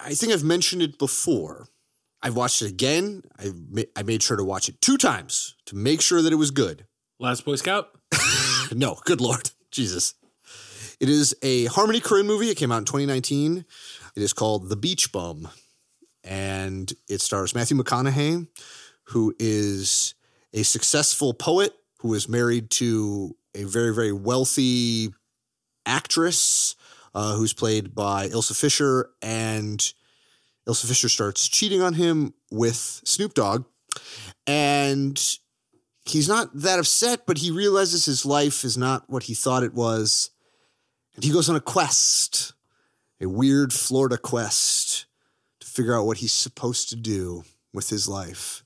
I 0.00 0.14
think 0.14 0.32
I've 0.32 0.44
mentioned 0.44 0.82
it 0.82 0.98
before. 0.98 1.68
I've 2.22 2.34
watched 2.36 2.62
it 2.62 2.70
again. 2.70 3.22
I 3.38 3.52
ma- 3.70 3.82
I 3.96 4.02
made 4.02 4.22
sure 4.22 4.36
to 4.36 4.44
watch 4.44 4.68
it 4.68 4.80
two 4.80 4.96
times 4.96 5.54
to 5.66 5.76
make 5.76 6.00
sure 6.00 6.20
that 6.22 6.32
it 6.32 6.36
was 6.36 6.50
good. 6.50 6.86
Last 7.20 7.44
Boy 7.44 7.56
Scout. 7.56 7.90
No, 8.74 8.98
good 9.06 9.22
lord, 9.22 9.50
Jesus. 9.70 10.12
It 11.00 11.08
is 11.08 11.34
a 11.42 11.64
Harmony 11.66 12.00
Korine 12.02 12.26
movie. 12.26 12.50
It 12.50 12.58
came 12.58 12.70
out 12.70 12.78
in 12.78 12.84
2019. 12.84 13.64
It 14.14 14.22
is 14.22 14.34
called 14.34 14.68
The 14.68 14.76
Beach 14.76 15.10
Bum, 15.10 15.48
and 16.22 16.92
it 17.08 17.22
stars 17.22 17.54
Matthew 17.54 17.78
McConaughey, 17.78 18.46
who 19.04 19.34
is 19.38 20.14
a 20.52 20.64
successful 20.64 21.32
poet 21.32 21.72
who 22.00 22.12
is 22.12 22.28
married 22.28 22.68
to 22.72 23.34
a 23.54 23.64
very 23.64 23.94
very 23.94 24.12
wealthy 24.12 25.14
actress 25.86 26.76
uh, 27.18 27.34
who's 27.34 27.52
played 27.52 27.96
by 27.96 28.28
Ilsa 28.28 28.56
Fisher, 28.56 29.10
and 29.20 29.80
Ilsa 30.68 30.86
Fisher 30.86 31.08
starts 31.08 31.48
cheating 31.48 31.82
on 31.82 31.94
him 31.94 32.32
with 32.52 33.00
Snoop 33.04 33.34
Dogg, 33.34 33.64
and 34.46 35.20
he's 36.04 36.28
not 36.28 36.48
that 36.54 36.78
upset, 36.78 37.26
but 37.26 37.38
he 37.38 37.50
realizes 37.50 38.04
his 38.04 38.24
life 38.24 38.62
is 38.62 38.78
not 38.78 39.10
what 39.10 39.24
he 39.24 39.34
thought 39.34 39.64
it 39.64 39.74
was. 39.74 40.30
And 41.16 41.24
he 41.24 41.32
goes 41.32 41.50
on 41.50 41.56
a 41.56 41.60
quest, 41.60 42.52
a 43.20 43.26
weird 43.26 43.72
Florida 43.72 44.16
quest 44.16 45.06
to 45.58 45.66
figure 45.66 45.98
out 45.98 46.06
what 46.06 46.18
he's 46.18 46.32
supposed 46.32 46.88
to 46.90 46.96
do 46.96 47.42
with 47.74 47.88
his 47.88 48.08
life. 48.08 48.62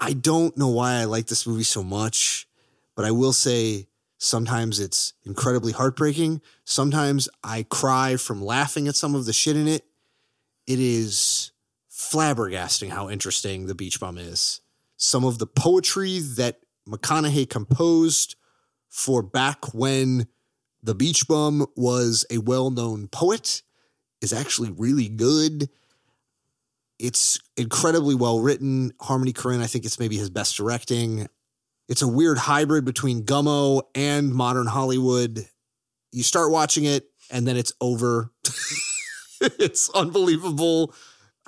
I 0.00 0.12
don't 0.12 0.58
know 0.58 0.70
why 0.70 0.94
I 0.94 1.04
like 1.04 1.26
this 1.26 1.46
movie 1.46 1.62
so 1.62 1.84
much, 1.84 2.48
but 2.96 3.04
I 3.04 3.12
will 3.12 3.32
say 3.32 3.86
sometimes 4.20 4.78
it's 4.78 5.14
incredibly 5.24 5.72
heartbreaking. 5.72 6.40
Sometimes 6.64 7.28
I 7.42 7.64
cry 7.64 8.16
from 8.16 8.40
laughing 8.40 8.86
at 8.86 8.94
some 8.94 9.16
of 9.16 9.24
the 9.24 9.32
shit 9.32 9.56
in 9.56 9.66
it. 9.66 9.84
It 10.68 10.78
is 10.78 11.50
flabbergasting 11.90 12.90
how 12.90 13.10
interesting 13.10 13.66
The 13.66 13.74
Beach 13.74 13.98
Bum 13.98 14.16
is 14.16 14.60
some 15.00 15.24
of 15.24 15.38
the 15.38 15.46
poetry 15.46 16.18
that 16.18 16.60
McConaughey 16.86 17.48
composed 17.48 18.36
for 18.90 19.22
back 19.22 19.72
when 19.72 20.26
the 20.82 20.94
Beach 20.94 21.26
Bum 21.26 21.66
was 21.74 22.26
a 22.30 22.36
well 22.38 22.70
known 22.70 23.08
poet 23.08 23.62
is 24.20 24.32
actually 24.32 24.70
really 24.70 25.08
good. 25.08 25.70
It's 26.98 27.40
incredibly 27.56 28.14
well 28.14 28.40
written. 28.40 28.92
Harmony 29.00 29.32
Korine, 29.32 29.62
I 29.62 29.66
think 29.66 29.86
it's 29.86 29.98
maybe 29.98 30.18
his 30.18 30.28
best 30.28 30.56
directing. 30.56 31.28
It's 31.90 32.02
a 32.02 32.08
weird 32.08 32.38
hybrid 32.38 32.84
between 32.84 33.24
Gummo 33.24 33.82
and 33.96 34.32
modern 34.32 34.68
Hollywood. 34.68 35.44
You 36.12 36.22
start 36.22 36.52
watching 36.52 36.84
it 36.84 37.10
and 37.32 37.44
then 37.44 37.56
it's 37.56 37.72
over. 37.80 38.30
it's 39.40 39.90
unbelievable. 39.90 40.94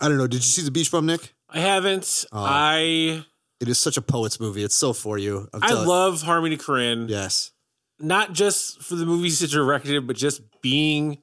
I 0.01 0.09
don't 0.09 0.19
know. 0.19 0.27
Did 0.27 0.39
you 0.39 0.43
see 0.43 0.63
the 0.63 0.73
Beach 0.73 0.91
Bum, 0.91 1.07
Nick? 1.07 1.33
I 1.49 1.61
haven't. 1.61 2.25
Oh. 2.33 2.43
I 2.45 3.25
It 3.61 3.69
is 3.69 3.79
such 3.79 3.97
a 3.97 4.03
poet's 4.03 4.41
movie. 4.41 4.65
It's 4.65 4.75
so 4.75 4.93
for 4.93 5.17
you. 5.17 5.49
I 5.55 5.75
love 5.75 6.23
Harmony 6.23 6.57
Korine. 6.57 7.09
Yes. 7.09 7.53
Not 8.01 8.33
just 8.33 8.83
for 8.83 8.97
the 8.97 9.07
movies 9.07 9.39
that 9.39 9.53
you're 9.53 9.65
directed, 9.65 10.09
but 10.09 10.17
just 10.17 10.43
being 10.61 11.19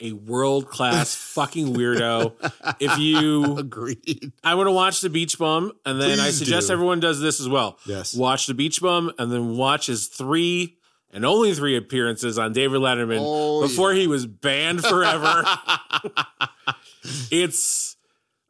a 0.00 0.12
world 0.12 0.68
class 0.68 1.14
fucking 1.14 1.74
weirdo. 1.74 2.32
If 2.80 2.98
you 2.98 3.56
Agreed. 3.58 4.32
I 4.42 4.54
want 4.54 4.66
to 4.68 4.72
watch 4.72 5.00
The 5.00 5.10
Beach 5.10 5.38
Bum, 5.38 5.72
and 5.84 6.00
then 6.00 6.18
I 6.20 6.30
suggest 6.30 6.68
do. 6.68 6.72
everyone 6.72 7.00
does 7.00 7.20
this 7.20 7.40
as 7.40 7.48
well. 7.48 7.78
Yes. 7.86 8.14
Watch 8.14 8.46
The 8.46 8.54
Beach 8.54 8.80
Bum, 8.80 9.12
and 9.18 9.30
then 9.30 9.56
watch 9.56 9.86
his 9.86 10.06
three 10.06 10.76
and 11.12 11.24
only 11.26 11.52
three 11.54 11.76
appearances 11.76 12.38
on 12.38 12.52
David 12.52 12.80
Letterman 12.80 13.18
Oh, 13.20 13.62
before 13.62 13.92
he 13.92 14.06
was 14.06 14.26
banned 14.26 14.84
forever. 14.84 15.44
it's 17.30 17.96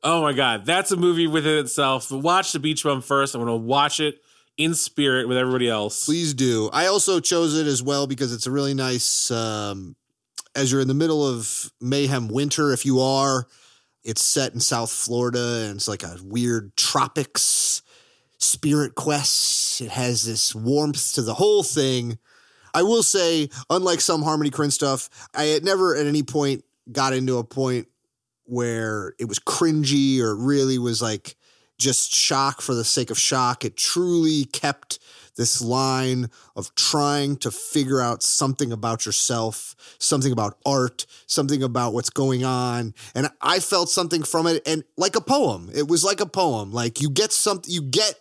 oh 0.03 0.23
my 0.23 0.33
god, 0.33 0.65
that's 0.67 0.91
a 0.93 0.97
movie 0.97 1.27
within 1.27 1.59
itself. 1.59 2.09
But 2.11 2.19
watch 2.19 2.53
The 2.53 2.59
Beach 2.61 2.85
Bum 2.85 3.01
first. 3.03 3.35
I'm 3.35 3.41
going 3.45 3.53
to 3.61 3.67
watch 3.67 4.01
it 4.01 4.17
in 4.57 4.75
spirit 4.75 5.27
with 5.29 5.39
everybody 5.39 5.69
else. 5.69 6.05
Please 6.05 6.35
do. 6.35 6.69
I 6.73 6.87
also 6.87 7.19
chose 7.21 7.59
it 7.59 7.67
as 7.67 7.83
well 7.83 8.07
because 8.07 8.33
it's 8.33 8.47
a 8.47 8.51
really 8.51 8.75
nice. 8.75 9.31
Um, 9.31 9.97
as 10.55 10.71
you're 10.71 10.81
in 10.81 10.89
the 10.89 10.95
middle 10.95 11.27
of 11.27 11.71
mayhem 11.81 12.29
winter, 12.29 12.73
if 12.73 12.85
you 12.85 13.01
are, 13.01 13.47
it's 14.05 14.23
set 14.23 14.55
in 14.55 14.61
South 14.61 14.91
Florida 14.91 15.67
and 15.67 15.77
it's 15.77 15.89
like 15.89 16.03
a 16.03 16.17
weird 16.23 16.77
tropics 16.77 17.83
spirit 18.39 18.95
quest. 18.95 19.81
It 19.81 19.91
has 19.91 20.25
this 20.25 20.55
warmth 20.55 21.15
to 21.15 21.23
the 21.23 21.35
whole 21.35 21.63
thing. 21.63 22.19
I 22.73 22.83
will 22.83 23.03
say, 23.03 23.51
unlike 23.69 24.01
some 24.01 24.23
Harmony 24.23 24.51
Korine 24.51 24.73
stuff, 24.73 25.11
I 25.35 25.45
had 25.45 25.65
never 25.65 25.97
at 25.97 26.07
any 26.07 26.23
point 26.23 26.65
got 26.91 27.13
into 27.13 27.39
a 27.39 27.45
point 27.45 27.89
where 28.45 29.15
it 29.19 29.27
was 29.27 29.39
cringy 29.39 30.21
or 30.21 30.35
really 30.35 30.79
was 30.79 31.01
like 31.01 31.37
just 31.79 32.13
shock 32.13 32.61
for 32.61 32.75
the 32.75 32.85
sake 32.85 33.11
of 33.11 33.19
shock. 33.19 33.65
It 33.65 33.77
truly 33.77 34.45
kept 34.47 34.99
this 35.41 35.63
line 35.63 36.29
of 36.55 36.75
trying 36.75 37.35
to 37.35 37.51
figure 37.51 37.99
out 37.99 38.23
something 38.23 38.71
about 38.71 39.07
yourself, 39.07 39.75
something 39.99 40.33
about 40.33 40.59
art, 40.67 41.07
something 41.27 41.63
about 41.63 41.95
what's 41.95 42.11
going 42.11 42.45
on. 42.45 42.93
And 43.15 43.31
I 43.41 43.59
felt 43.59 43.89
something 43.89 44.23
from 44.23 44.47
it 44.47 44.63
and 44.67 44.85
like 44.99 45.17
a 45.17 45.21
poem. 45.23 45.71
It 45.75 45.89
was 45.89 46.05
like 46.05 46.21
a 46.21 46.27
poem. 46.27 46.73
Like 46.73 47.01
you 47.01 47.09
get 47.09 47.33
something, 47.33 47.73
you 47.73 47.81
get 47.81 48.21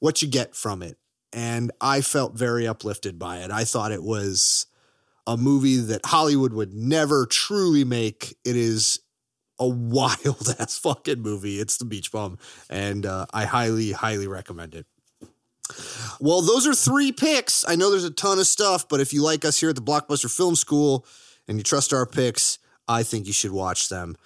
what 0.00 0.22
you 0.22 0.28
get 0.28 0.56
from 0.56 0.82
it. 0.82 0.98
And 1.32 1.70
I 1.80 2.00
felt 2.00 2.34
very 2.34 2.66
uplifted 2.66 3.16
by 3.16 3.38
it. 3.38 3.52
I 3.52 3.62
thought 3.62 3.92
it 3.92 4.02
was 4.02 4.66
a 5.24 5.36
movie 5.36 5.76
that 5.76 6.04
Hollywood 6.04 6.52
would 6.52 6.74
never 6.74 7.26
truly 7.26 7.84
make. 7.84 8.36
It 8.44 8.56
is 8.56 8.98
a 9.60 9.68
wild 9.68 10.52
ass 10.58 10.78
fucking 10.78 11.22
movie. 11.22 11.60
It's 11.60 11.76
the 11.76 11.84
Beach 11.84 12.10
Bum, 12.10 12.38
and 12.68 13.06
uh, 13.06 13.26
I 13.32 13.44
highly, 13.44 13.92
highly 13.92 14.26
recommend 14.26 14.74
it. 14.74 14.86
Well, 16.20 16.42
those 16.42 16.66
are 16.66 16.74
three 16.74 17.12
picks. 17.12 17.64
I 17.68 17.76
know 17.76 17.90
there's 17.90 18.04
a 18.04 18.10
ton 18.10 18.38
of 18.38 18.46
stuff, 18.46 18.88
but 18.88 19.00
if 19.00 19.12
you 19.12 19.22
like 19.22 19.44
us 19.44 19.60
here 19.60 19.70
at 19.70 19.76
the 19.76 19.82
Blockbuster 19.82 20.34
Film 20.34 20.54
School 20.54 21.06
and 21.48 21.58
you 21.58 21.64
trust 21.64 21.92
our 21.92 22.06
picks, 22.06 22.58
I 22.88 23.02
think 23.02 23.26
you 23.26 23.32
should 23.32 23.52
watch 23.52 23.88
them. 23.88 24.16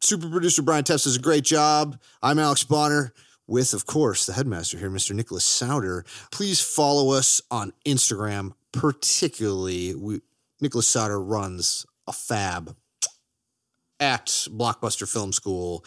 Super 0.00 0.28
producer 0.28 0.62
Brian 0.62 0.84
Tepps 0.84 1.04
does 1.04 1.16
a 1.16 1.20
great 1.20 1.44
job. 1.44 1.98
I'm 2.22 2.38
Alex 2.38 2.64
Bonner 2.64 3.12
with, 3.46 3.74
of 3.74 3.86
course, 3.86 4.26
the 4.26 4.32
headmaster 4.32 4.78
here, 4.78 4.90
Mr. 4.90 5.14
Nicholas 5.14 5.44
Souter. 5.44 6.04
Please 6.30 6.60
follow 6.60 7.12
us 7.12 7.40
on 7.50 7.72
Instagram, 7.84 8.52
particularly. 8.72 9.94
We, 9.94 10.20
Nicholas 10.60 10.88
Souter 10.88 11.20
runs 11.20 11.86
a 12.06 12.12
fab 12.12 12.76
at 14.00 14.26
Blockbuster 14.26 15.10
Film 15.10 15.32
School. 15.32 15.84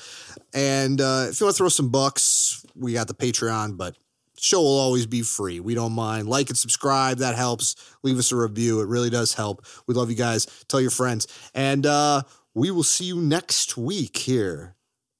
And 0.53 0.99
uh, 0.99 1.27
if 1.29 1.39
you 1.39 1.45
want 1.45 1.55
to 1.55 1.57
throw 1.57 1.69
some 1.69 1.89
bucks, 1.89 2.65
we 2.75 2.93
got 2.93 3.07
the 3.07 3.13
Patreon, 3.13 3.77
but 3.77 3.95
show 4.41 4.61
will 4.61 4.79
always 4.79 5.05
be 5.05 5.21
free. 5.21 5.59
We 5.59 5.75
don't 5.75 5.93
mind. 5.93 6.27
Like 6.27 6.49
and 6.49 6.57
subscribe. 6.57 7.19
That 7.19 7.35
helps. 7.35 7.75
Leave 8.03 8.17
us 8.17 8.31
a 8.31 8.35
review. 8.35 8.81
It 8.81 8.87
really 8.87 9.09
does 9.09 9.33
help. 9.33 9.65
We 9.87 9.93
love 9.93 10.09
you 10.09 10.15
guys. 10.15 10.45
Tell 10.67 10.81
your 10.81 10.91
friends. 10.91 11.27
And 11.53 11.85
uh, 11.85 12.23
we 12.53 12.71
will 12.71 12.83
see 12.83 13.05
you 13.05 13.21
next 13.21 13.77
week 13.77 14.17
here 14.17 14.75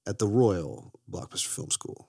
at 0.08 0.20
the 0.20 0.28
Royal 0.28 0.92
Blockbuster 1.10 1.48
Film 1.48 1.72
School. 1.72 2.09